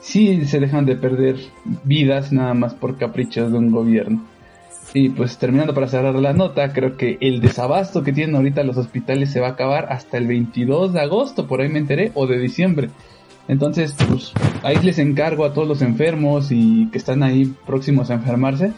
si 0.00 0.44
se 0.46 0.60
dejan 0.60 0.86
de 0.86 0.96
perder 0.96 1.36
vidas 1.84 2.32
nada 2.32 2.54
más 2.54 2.74
por 2.74 2.96
caprichos 2.96 3.50
de 3.50 3.58
un 3.58 3.70
gobierno. 3.70 4.22
Y 4.96 5.08
pues 5.08 5.38
terminando 5.38 5.74
para 5.74 5.88
cerrar 5.88 6.14
la 6.14 6.32
nota, 6.32 6.72
creo 6.72 6.96
que 6.96 7.18
el 7.20 7.40
desabasto 7.40 8.04
que 8.04 8.12
tienen 8.12 8.36
ahorita 8.36 8.62
los 8.62 8.76
hospitales 8.76 9.30
se 9.32 9.40
va 9.40 9.48
a 9.48 9.50
acabar 9.52 9.86
hasta 9.90 10.18
el 10.18 10.28
22 10.28 10.92
de 10.92 11.00
agosto, 11.00 11.48
por 11.48 11.60
ahí 11.60 11.68
me 11.68 11.80
enteré, 11.80 12.12
o 12.14 12.28
de 12.28 12.38
diciembre. 12.38 12.90
Entonces, 13.48 13.94
pues 14.08 14.32
ahí 14.62 14.76
les 14.84 15.00
encargo 15.00 15.44
a 15.44 15.52
todos 15.52 15.66
los 15.66 15.82
enfermos 15.82 16.52
y 16.52 16.88
que 16.92 16.98
están 16.98 17.24
ahí 17.24 17.52
próximos 17.66 18.10
a 18.10 18.14
enfermarse, 18.14 18.72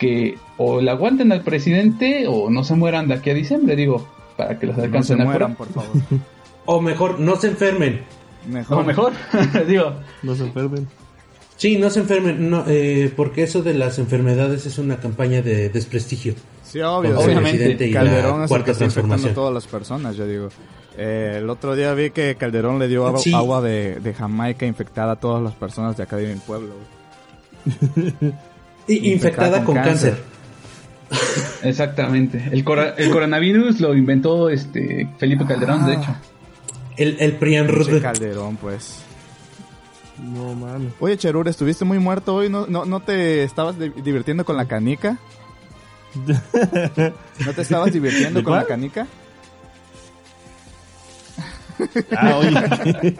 que 0.00 0.36
o 0.56 0.80
le 0.80 0.90
aguanten 0.90 1.30
al 1.30 1.42
presidente 1.42 2.24
o 2.26 2.50
no 2.50 2.64
se 2.64 2.74
mueran 2.74 3.06
de 3.06 3.14
aquí 3.14 3.30
a 3.30 3.34
diciembre, 3.34 3.76
digo, 3.76 4.08
para 4.36 4.58
que 4.58 4.66
los 4.66 4.76
No 4.76 4.80
se 4.82 4.86
alcancen 4.86 5.20
a 5.20 5.24
mueran, 5.26 5.54
por 5.54 5.68
favor. 5.68 5.90
O 6.66 6.80
mejor, 6.80 7.18
no 7.18 7.36
se 7.36 7.48
enfermen. 7.48 8.02
Mejor. 8.48 8.78
O 8.78 8.84
mejor, 8.84 9.12
digo, 9.68 9.94
No 10.22 10.34
se 10.34 10.44
enfermen. 10.44 10.88
Sí, 11.56 11.78
no 11.78 11.90
se 11.90 12.00
enfermen, 12.00 12.48
no, 12.48 12.64
eh, 12.66 13.12
porque 13.14 13.42
eso 13.42 13.62
de 13.62 13.74
las 13.74 13.98
enfermedades 13.98 14.64
es 14.66 14.78
una 14.78 14.96
campaña 14.98 15.42
de 15.42 15.68
desprestigio. 15.68 16.34
Sí, 16.64 16.80
obvio. 16.80 17.18
Obviamente, 17.18 17.90
Calderón 17.90 18.38
la 18.40 18.44
es 18.44 18.48
el 18.48 18.48
cuarta 18.48 18.64
que 18.66 18.70
está 18.72 18.84
infectando 18.84 19.28
a 19.28 19.34
todas 19.34 19.52
las 19.54 19.66
personas, 19.66 20.16
yo 20.16 20.26
digo. 20.26 20.48
Eh, 20.96 21.34
el 21.38 21.50
otro 21.50 21.74
día 21.76 21.92
vi 21.94 22.10
que 22.10 22.36
Calderón 22.36 22.78
le 22.78 22.88
dio 22.88 23.16
Sí. 23.18 23.34
agua 23.34 23.60
de, 23.60 24.00
de 24.00 24.14
Jamaica 24.14 24.64
infectada 24.64 25.12
a 25.12 25.16
todas 25.16 25.42
las 25.42 25.54
personas 25.54 25.96
de 25.96 26.02
acá 26.04 26.16
de 26.16 26.32
mi 26.32 26.40
pueblo. 26.40 26.74
infectada 28.88 29.64
con, 29.64 29.74
cáncer. 29.76 30.22
exactamente. 31.62 32.48
El, 32.52 32.64
cora- 32.64 32.94
el 32.96 33.10
coronavirus 33.10 33.80
lo 33.80 33.94
inventó 33.94 34.48
este 34.50 35.08
Felipe 35.18 35.44
Calderón, 35.46 35.86
de 35.86 35.92
Ah. 35.92 36.00
hecho. 36.00 36.16
El, 36.96 37.16
el 37.20 37.32
Prian 37.36 37.68
Rud. 37.68 38.00
Calderón, 38.02 38.56
pues. 38.56 38.96
No 40.22 40.54
mames. 40.54 40.92
Oye, 41.00 41.16
Cherur, 41.16 41.48
¿estuviste 41.48 41.84
muy 41.86 41.98
muerto 41.98 42.34
hoy? 42.34 42.48
¿No, 42.50 42.66
no, 42.66 42.84
no 42.84 43.00
te 43.00 43.42
estabas 43.42 43.78
di- 43.78 43.88
divirtiendo 44.04 44.44
con 44.44 44.56
la 44.56 44.66
canica? 44.66 45.16
¿No 47.46 47.52
te 47.54 47.62
estabas 47.62 47.92
divirtiendo 47.92 48.40
¿De 48.40 48.44
con 48.44 48.56
la 48.56 48.64
canica? 48.66 49.06
Ah, 52.14 52.36
oye. 52.36 53.16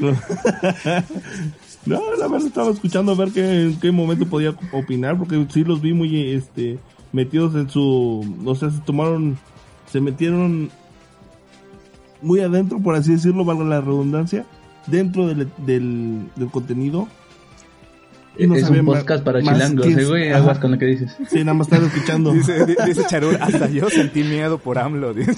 no, 1.86 2.00
la 2.18 2.28
verdad 2.28 2.46
estaba 2.46 2.70
escuchando 2.70 3.12
a 3.12 3.14
ver 3.14 3.30
qué, 3.30 3.62
en 3.62 3.80
qué 3.80 3.90
momento 3.92 4.26
podía 4.26 4.54
opinar, 4.72 5.16
porque 5.18 5.46
sí 5.50 5.64
los 5.64 5.80
vi 5.80 5.92
muy 5.92 6.32
este 6.32 6.78
metidos 7.12 7.54
en 7.54 7.70
su. 7.70 8.36
O 8.44 8.54
sea, 8.54 8.70
se 8.70 8.80
tomaron. 8.80 9.38
Se 9.90 10.00
metieron 10.00 10.68
muy 12.20 12.40
adentro, 12.40 12.80
por 12.80 12.94
así 12.96 13.12
decirlo, 13.12 13.44
valga 13.44 13.64
la 13.64 13.80
redundancia, 13.80 14.44
dentro 14.86 15.28
del, 15.28 15.48
del, 15.58 16.26
del 16.34 16.48
contenido. 16.50 17.06
Y 18.38 18.46
no 18.46 18.54
es 18.56 18.68
un 18.68 18.84
podcast 18.84 19.24
para 19.24 19.40
más 19.40 19.54
chilangos, 19.54 19.86
eh, 19.86 20.04
güey, 20.04 20.30
aguas 20.32 20.58
con 20.58 20.72
lo 20.72 20.78
que 20.78 20.86
dices. 20.86 21.16
Sí, 21.30 21.38
nada 21.38 21.54
más 21.54 21.68
estaba 21.68 21.86
escuchando. 21.86 22.32
Dice, 22.34 22.66
di- 22.66 22.74
dice 22.84 23.04
Charur, 23.08 23.38
hasta 23.40 23.68
yo 23.70 23.88
sentí 23.88 24.24
miedo 24.24 24.58
por 24.58 24.78
AMLO. 24.78 25.14
Dice. 25.14 25.32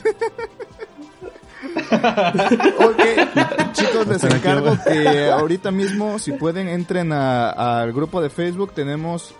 Ok, 1.91 3.73
chicos, 3.73 4.07
les 4.07 4.21
¿Para 4.23 4.29
qué 4.35 4.37
encargo 4.37 4.77
que 4.87 5.31
ahorita 5.31 5.71
mismo, 5.71 6.19
si 6.19 6.33
pueden, 6.33 6.69
entren 6.69 7.13
al 7.13 7.93
grupo 7.93 8.21
de 8.21 8.31
Facebook. 8.31 8.73
Tenemos 8.73 9.35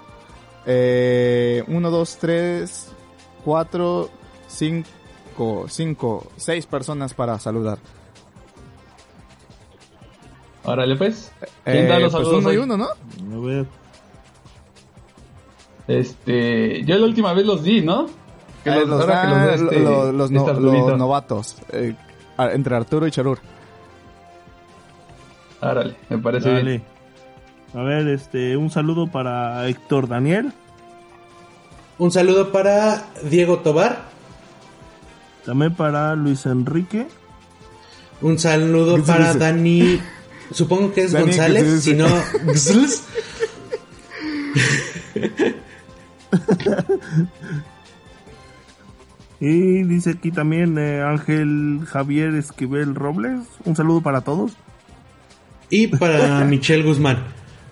eh, 0.67 1.63
1, 1.67 1.91
2, 1.91 2.19
3, 2.21 2.89
4, 3.45 4.11
5, 4.49 5.67
5, 5.69 6.27
6 6.37 6.67
personas 6.67 7.15
para 7.15 7.39
saludar. 7.39 7.79
Órale, 10.65 10.97
pues. 10.97 11.33
¿Quién 11.65 11.87
Eh, 11.87 11.89
da 11.89 11.99
los 11.99 12.13
pues 12.13 12.25
saludos 12.25 12.45
uno 12.45 12.53
y 12.53 12.57
uno, 12.59 12.77
¿no? 12.77 12.85
A 12.87 13.47
ver. 13.47 13.67
Este, 15.87 16.85
yo 16.85 16.99
la 16.99 17.07
última 17.07 17.33
vez 17.33 17.47
los 17.47 17.63
di, 17.63 17.81
¿no? 17.81 18.07
Que 18.63 18.71
Eh, 18.71 18.81
los, 18.81 18.89
los 18.89 19.01
ahora 19.01 19.23
que 19.23 19.27
dan 19.29 19.31
los 19.31 19.47
da 19.47 19.55
este, 19.65 19.79
lo- 19.81 20.13
los, 20.13 20.31
no- 20.31 20.53
los 20.53 20.99
novatos. 20.99 21.57
eh, 21.73 21.95
entre 22.39 22.77
Arturo 22.77 23.07
y 23.07 23.11
Charur. 23.11 23.41
Órale, 25.61 25.97
me 26.09 26.19
parece 26.19 26.63
bien. 26.63 26.83
A 27.75 27.83
ver, 27.83 28.07
este, 28.09 28.57
un 28.57 28.71
saludo 28.71 29.09
para 29.09 29.67
Héctor 29.69 30.09
Daniel. 30.09 30.53
Un 31.99 32.13
saludo 32.13 32.53
para 32.53 33.09
Diego 33.25 33.59
Tobar. 33.59 34.05
También 35.45 35.75
para 35.75 36.15
Luis 36.15 36.47
Enrique. 36.47 37.09
Un 38.21 38.39
saludo 38.39 38.97
¿Qué 38.97 39.03
se 39.03 39.07
para 39.07 39.27
dice? 39.27 39.39
Dani. 39.39 40.01
Supongo 40.53 40.95
que 40.95 41.03
es 41.03 41.13
Dani, 41.13 41.27
¿qué 41.27 41.33
se 41.33 41.39
González, 41.41 41.83
si 41.83 41.95
no. 41.95 42.07
Y 49.41 49.83
dice 49.85 50.11
aquí 50.19 50.31
también 50.33 50.77
eh, 50.79 51.01
Ángel 51.03 51.81
Javier 51.87 52.35
Esquivel 52.35 52.95
Robles. 52.95 53.41
Un 53.65 53.77
saludo 53.77 54.01
para 54.01 54.23
todos. 54.23 54.53
Y 55.71 55.87
para 55.89 56.45
Michelle 56.45 56.83
Guzmán. 56.83 57.25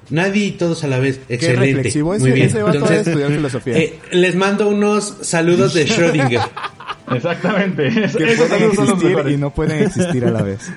Nadie 0.09 0.45
y 0.47 0.51
todos 0.53 0.85
a 0.85 0.87
la 0.87 1.01
vez. 1.01 1.19
Qué 1.27 1.35
Excelente. 1.35 1.75
reflexivo. 1.75 2.15
Ese, 2.15 2.23
Muy 2.23 2.33
bien. 2.33 2.47
ese 2.47 2.61
Entonces, 2.61 3.07
estudiar 3.09 3.33
filosofía. 3.33 3.77
eh, 3.79 3.99
les 4.13 4.37
mando 4.37 4.69
unos 4.69 5.17
saludos 5.23 5.75
de 5.75 5.87
Schrödinger. 5.89 6.49
Exactamente. 7.13 7.89
que 7.89 8.05
Esos 8.05 8.17
pueden 8.17 8.49
saludos 8.49 8.75
son 8.77 8.87
los 8.91 9.03
existir 9.03 9.33
y 9.33 9.37
no 9.37 9.51
pueden 9.51 9.83
existir 9.83 10.25
a 10.25 10.31
la 10.31 10.43
vez. 10.43 10.71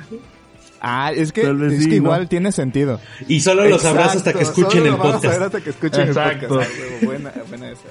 Ah, 0.82 1.12
es 1.14 1.32
que, 1.34 1.42
es 1.42 1.48
sí, 1.84 1.90
que 1.90 1.90
¿no? 1.90 1.96
igual 2.06 2.28
tiene 2.30 2.52
sentido. 2.52 3.00
Y 3.28 3.42
solo 3.42 3.66
los 3.68 3.82
sabrás 3.82 4.16
hasta 4.16 4.32
que 4.34 4.40
Exacto, 4.40 4.62
escuchen 4.62 4.82
solo 4.84 4.94
el 4.96 5.02
podcast. 5.14 5.42
hasta 5.42 5.62
que 5.62 5.70
escuchen 5.72 6.08
Exacto. 6.08 6.46
el 6.46 6.48
podcast. 6.50 6.72
Ah, 6.72 7.06
buena, 7.06 7.34
buena 7.50 7.70
esa. 7.70 7.82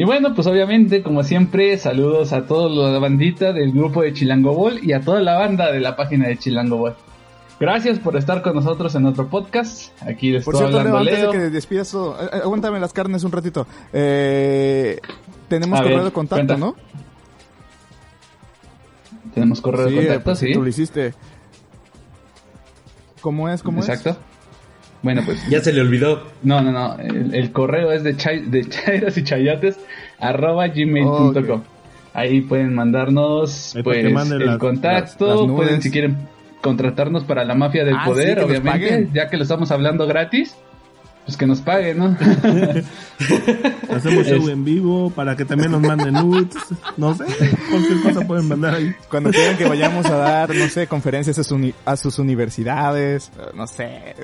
Y 0.00 0.04
bueno, 0.04 0.34
pues 0.34 0.46
obviamente, 0.46 1.02
como 1.02 1.22
siempre, 1.22 1.76
saludos 1.76 2.32
a 2.32 2.46
toda 2.46 2.70
la 2.70 2.98
bandita 2.98 3.52
del 3.52 3.70
grupo 3.72 4.00
de 4.00 4.14
Chilango 4.14 4.54
Ball 4.54 4.80
y 4.82 4.94
a 4.94 5.02
toda 5.02 5.20
la 5.20 5.34
banda 5.34 5.70
de 5.70 5.78
la 5.78 5.94
página 5.94 6.26
de 6.26 6.38
Chilango 6.38 6.78
Ball. 6.78 6.96
Gracias 7.60 7.98
por 7.98 8.16
estar 8.16 8.40
con 8.40 8.54
nosotros 8.54 8.94
en 8.94 9.04
otro 9.04 9.28
podcast. 9.28 9.92
Aquí 10.00 10.30
les 10.30 10.42
Por 10.42 10.54
estoy 10.54 10.70
cierto, 10.70 10.88
Leo, 10.88 10.96
hablando 10.96 11.10
antes 11.10 11.16
de 11.16 11.20
Leo. 11.20 11.32
que 11.32 11.50
despidas 11.50 11.90
todo, 11.90 12.18
eh, 12.18 12.30
eh, 12.32 12.40
aguántame 12.42 12.80
las 12.80 12.94
carnes 12.94 13.24
un 13.24 13.32
ratito. 13.32 13.66
Eh, 13.92 14.98
tenemos 15.48 15.78
A 15.78 15.82
correo 15.82 15.96
ver, 15.98 16.06
de 16.06 16.12
contacto, 16.12 16.46
cuenta. 16.46 16.56
¿no? 16.56 16.76
Tenemos 19.34 19.60
correo 19.60 19.84
de 19.84 19.96
contacto, 19.96 20.34
sí. 20.34 20.54
Tú 20.54 20.62
lo 20.62 20.68
hiciste. 20.70 21.12
¿Cómo 23.20 23.50
es? 23.50 23.62
¿Cómo 23.62 23.80
Exacto. 23.80 24.16
Bueno, 25.02 25.22
pues 25.24 25.48
Ya 25.48 25.60
se 25.60 25.72
le 25.72 25.80
olvidó. 25.80 26.22
No, 26.42 26.60
no, 26.60 26.72
no. 26.72 26.98
El, 26.98 27.34
el 27.34 27.52
correo 27.52 27.90
es 27.92 28.02
de, 28.04 28.16
chai, 28.16 28.40
de 28.50 28.68
chairos 28.68 29.16
y 29.16 29.24
chayotes 29.24 29.78
arroba 30.18 30.68
gmail.com. 30.68 31.62
Ahí 32.12 32.40
pueden 32.42 32.74
mandarnos 32.74 33.74
Ahí 33.76 33.82
pues 33.82 33.98
el 34.04 34.12
las- 34.14 34.58
contacto. 34.58 35.26
las- 35.26 35.36
las 35.38 35.46
nudes. 35.46 35.56
pueden 35.66 35.82
si 35.82 35.90
quieren 35.90 36.16
contratarnos 36.60 37.24
para 37.24 37.44
la 37.44 37.54
mafia 37.54 37.84
del 37.84 37.94
Ah, 37.96 38.02
poder, 38.04 38.40
obviamente. 38.40 39.08
Ya 39.14 39.28
que 39.30 39.36
lo 39.38 39.44
estamos 39.44 39.70
hablando 39.70 40.06
gratis, 40.06 40.54
pues 41.24 41.36
que 41.36 41.46
nos 41.46 41.60
paguen, 41.60 41.98
¿no? 41.98 42.06
Hacemos 43.94 44.26
show 44.26 44.42
Es- 44.42 44.48
en 44.48 44.64
vivo 44.64 45.10
para 45.10 45.36
que 45.36 45.44
también 45.44 45.70
nos 45.70 45.80
manden 45.82 46.14
nudes. 46.14 46.48
No 46.96 47.14
sé, 47.14 47.24
cualquier 47.70 48.00
cosa 48.02 48.26
pueden 48.26 48.48
mandar 48.48 48.74
ahí. 48.74 48.94
Cuando 49.08 49.30
quieran 49.30 49.56
que 49.56 49.68
vayamos 49.68 50.06
a 50.06 50.16
dar, 50.16 50.54
no 50.54 50.68
sé, 50.68 50.86
conferencias 50.86 51.38
a, 51.38 51.44
su 51.44 51.54
uni- 51.54 51.74
a 51.84 51.96
sus 51.96 52.18
universidades, 52.18 53.30
eh, 53.38 53.42
no 53.54 53.66
sé. 53.66 54.14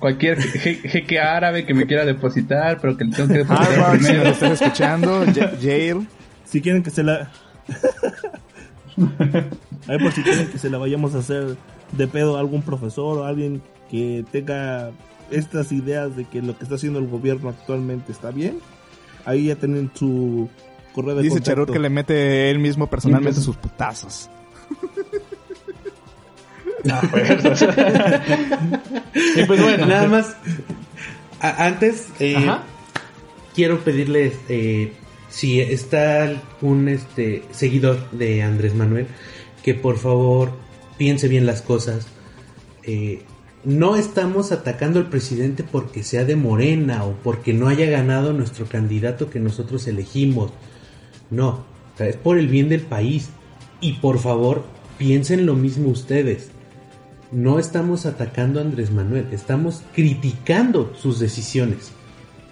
Cualquier 0.00 0.38
je- 0.38 0.80
jeque 0.88 1.20
árabe 1.20 1.64
que 1.64 1.74
me 1.74 1.86
quiera 1.86 2.04
depositar, 2.04 2.78
pero 2.80 2.96
que 2.96 3.04
le 3.04 3.12
tengo 3.14 3.28
que 3.28 3.38
depositar 3.38 3.72
Harvard, 3.72 3.98
si 4.00 4.04
primero. 4.06 4.24
nos 4.24 4.32
estás 4.34 4.62
escuchando, 4.62 5.24
Ya- 5.26 5.56
Yale. 5.58 6.06
Si 6.44 6.60
quieren 6.60 6.82
que 6.82 6.90
se 6.90 7.02
la... 7.02 7.30
Ahí 9.86 9.98
por 9.98 10.12
si 10.12 10.22
quieren 10.22 10.48
que 10.48 10.58
se 10.58 10.70
la 10.70 10.78
vayamos 10.78 11.14
a 11.14 11.18
hacer 11.18 11.56
de 11.92 12.08
pedo 12.08 12.36
a 12.36 12.40
algún 12.40 12.62
profesor 12.62 13.18
o 13.18 13.24
alguien 13.24 13.62
que 13.90 14.24
tenga 14.30 14.90
estas 15.30 15.72
ideas 15.72 16.16
de 16.16 16.24
que 16.24 16.40
lo 16.42 16.56
que 16.56 16.64
está 16.64 16.76
haciendo 16.76 16.98
el 16.98 17.06
gobierno 17.06 17.48
actualmente 17.50 18.12
está 18.12 18.30
bien. 18.30 18.58
Ahí 19.24 19.46
ya 19.46 19.56
tienen 19.56 19.90
su 19.94 20.48
correo 20.94 21.14
de 21.16 21.22
Dice 21.22 21.34
contacto. 21.36 21.50
Charur 21.50 21.72
que 21.72 21.78
le 21.78 21.90
mete 21.90 22.50
él 22.50 22.58
mismo 22.58 22.86
personalmente 22.88 23.40
sus 23.40 23.56
putazos. 23.56 24.30
A 26.90 27.00
fuerzas. 27.02 27.62
y 29.36 29.44
pues 29.44 29.60
bueno. 29.62 29.86
Nada 29.86 30.06
más. 30.08 30.36
a- 31.40 31.66
antes, 31.66 32.08
eh, 32.20 32.36
quiero 33.54 33.80
pedirles 33.80 34.34
eh, 34.48 34.92
si 35.28 35.60
está 35.60 36.32
un 36.62 36.88
este 36.88 37.42
seguidor 37.50 38.08
de 38.12 38.42
Andrés 38.42 38.74
Manuel 38.74 39.06
que 39.62 39.74
por 39.74 39.98
favor 39.98 40.52
piense 40.96 41.26
bien 41.28 41.46
las 41.46 41.62
cosas. 41.62 42.06
Eh, 42.84 43.22
no 43.64 43.96
estamos 43.96 44.52
atacando 44.52 44.98
al 44.98 45.08
presidente 45.08 45.64
porque 45.64 46.02
sea 46.02 46.24
de 46.24 46.36
Morena 46.36 47.04
o 47.04 47.12
porque 47.24 47.52
no 47.52 47.68
haya 47.68 47.86
ganado 47.86 48.32
nuestro 48.32 48.66
candidato 48.66 49.30
que 49.30 49.40
nosotros 49.40 49.86
elegimos. 49.86 50.52
No, 51.30 51.48
o 51.48 51.64
sea, 51.98 52.06
es 52.06 52.16
por 52.16 52.38
el 52.38 52.48
bien 52.48 52.68
del 52.68 52.82
país. 52.82 53.30
Y 53.80 53.94
por 53.94 54.18
favor, 54.18 54.64
piensen 54.96 55.46
lo 55.46 55.54
mismo 55.54 55.88
ustedes. 55.88 56.50
No 57.30 57.58
estamos 57.58 58.06
atacando 58.06 58.58
a 58.58 58.62
Andrés 58.62 58.90
Manuel, 58.90 59.26
estamos 59.32 59.82
criticando 59.92 60.92
sus 60.96 61.18
decisiones. 61.18 61.92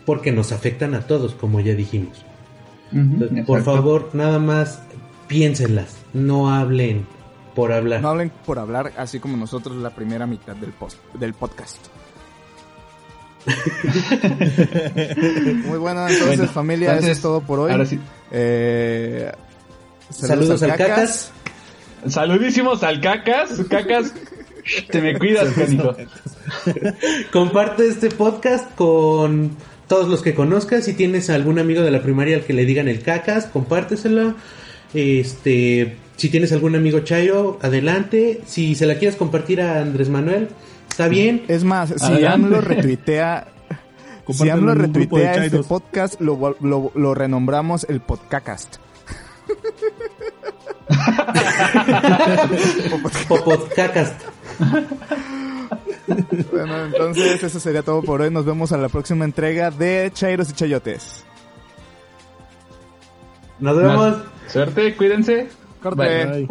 Porque 0.04 0.30
nos 0.32 0.52
afectan 0.52 0.94
a 0.94 1.00
todos, 1.06 1.34
como 1.34 1.60
ya 1.60 1.74
dijimos. 1.74 2.24
Entonces, 2.92 3.44
por 3.44 3.62
favor, 3.64 4.10
nada 4.12 4.38
más 4.38 4.80
piénsenlas, 5.26 5.96
no 6.12 6.52
hablen 6.52 7.06
por 7.56 7.72
hablar. 7.72 8.00
No 8.02 8.10
hablen 8.10 8.30
por 8.44 8.60
hablar, 8.60 8.92
así 8.98 9.18
como 9.18 9.36
nosotros 9.36 9.76
la 9.78 9.90
primera 9.90 10.26
mitad 10.26 10.54
del, 10.54 10.72
post, 10.72 10.98
del 11.14 11.32
podcast. 11.32 11.78
Muy 15.64 15.78
bueno, 15.78 16.06
entonces 16.06 16.36
Bueno, 16.36 16.52
familia, 16.52 16.90
entonces, 16.90 17.10
eso 17.10 17.16
es 17.16 17.22
todo 17.22 17.40
por 17.40 17.60
hoy. 17.60 17.72
Ahora 17.72 17.86
sí. 17.86 17.98
Eh, 18.30 19.32
Saludos 20.10 20.62
al 20.62 20.76
Cacas. 20.76 21.32
Saludísimos 22.06 22.82
al 22.82 23.00
Cacas. 23.00 23.62
Cacas, 23.70 24.12
te 24.90 25.00
me 25.00 25.18
cuidas, 25.18 25.48
canijo. 25.54 25.96
Comparte 27.32 27.88
este 27.88 28.10
podcast 28.10 28.74
con 28.74 29.56
todos 29.88 30.08
los 30.08 30.20
que 30.20 30.34
conozcas. 30.34 30.84
Si 30.84 30.92
tienes 30.92 31.30
algún 31.30 31.58
amigo 31.58 31.82
de 31.82 31.90
la 31.90 32.02
primaria 32.02 32.36
al 32.36 32.44
que 32.44 32.52
le 32.52 32.66
digan 32.66 32.88
el 32.88 33.00
cacas, 33.00 33.46
compárteselo. 33.46 34.34
Este, 34.92 35.96
si 36.16 36.28
tienes 36.28 36.52
algún 36.52 36.74
amigo 36.74 37.00
chayo, 37.00 37.58
adelante. 37.62 38.40
Si 38.46 38.74
se 38.74 38.86
la 38.86 38.98
quieres 38.98 39.16
compartir 39.16 39.60
a 39.60 39.80
Andrés 39.80 40.08
Manuel, 40.08 40.48
está 40.88 41.08
bien. 41.08 41.44
Es 41.48 41.64
más, 41.64 41.94
si. 41.96 42.24
AMLO 42.24 42.60
retuitea, 42.60 43.48
si 44.30 44.48
AMLO 44.50 44.74
retuitea 44.74 45.44
este 45.44 45.62
podcast, 45.62 46.20
lo, 46.20 46.38
vol- 46.38 46.56
lo, 46.60 46.92
lo 46.94 47.14
renombramos 47.14 47.86
el 47.88 48.00
Podcacast. 48.00 48.76
Popodcast. 53.28 54.20
Bueno, 56.52 56.84
entonces 56.84 57.42
eso 57.42 57.58
sería 57.58 57.82
todo 57.82 58.00
por 58.00 58.22
hoy. 58.22 58.30
Nos 58.30 58.44
vemos 58.44 58.70
a 58.70 58.76
la 58.76 58.88
próxima 58.88 59.24
entrega 59.24 59.72
de 59.72 60.08
Chairos 60.14 60.48
y 60.50 60.52
Chayotes. 60.52 61.24
Nos 63.58 63.76
vemos. 63.76 64.18
Suerte, 64.46 64.94
cuídense. 64.94 65.48
Corte. 65.86 65.96
Bye. 65.98 66.32
Ay. 66.32 66.48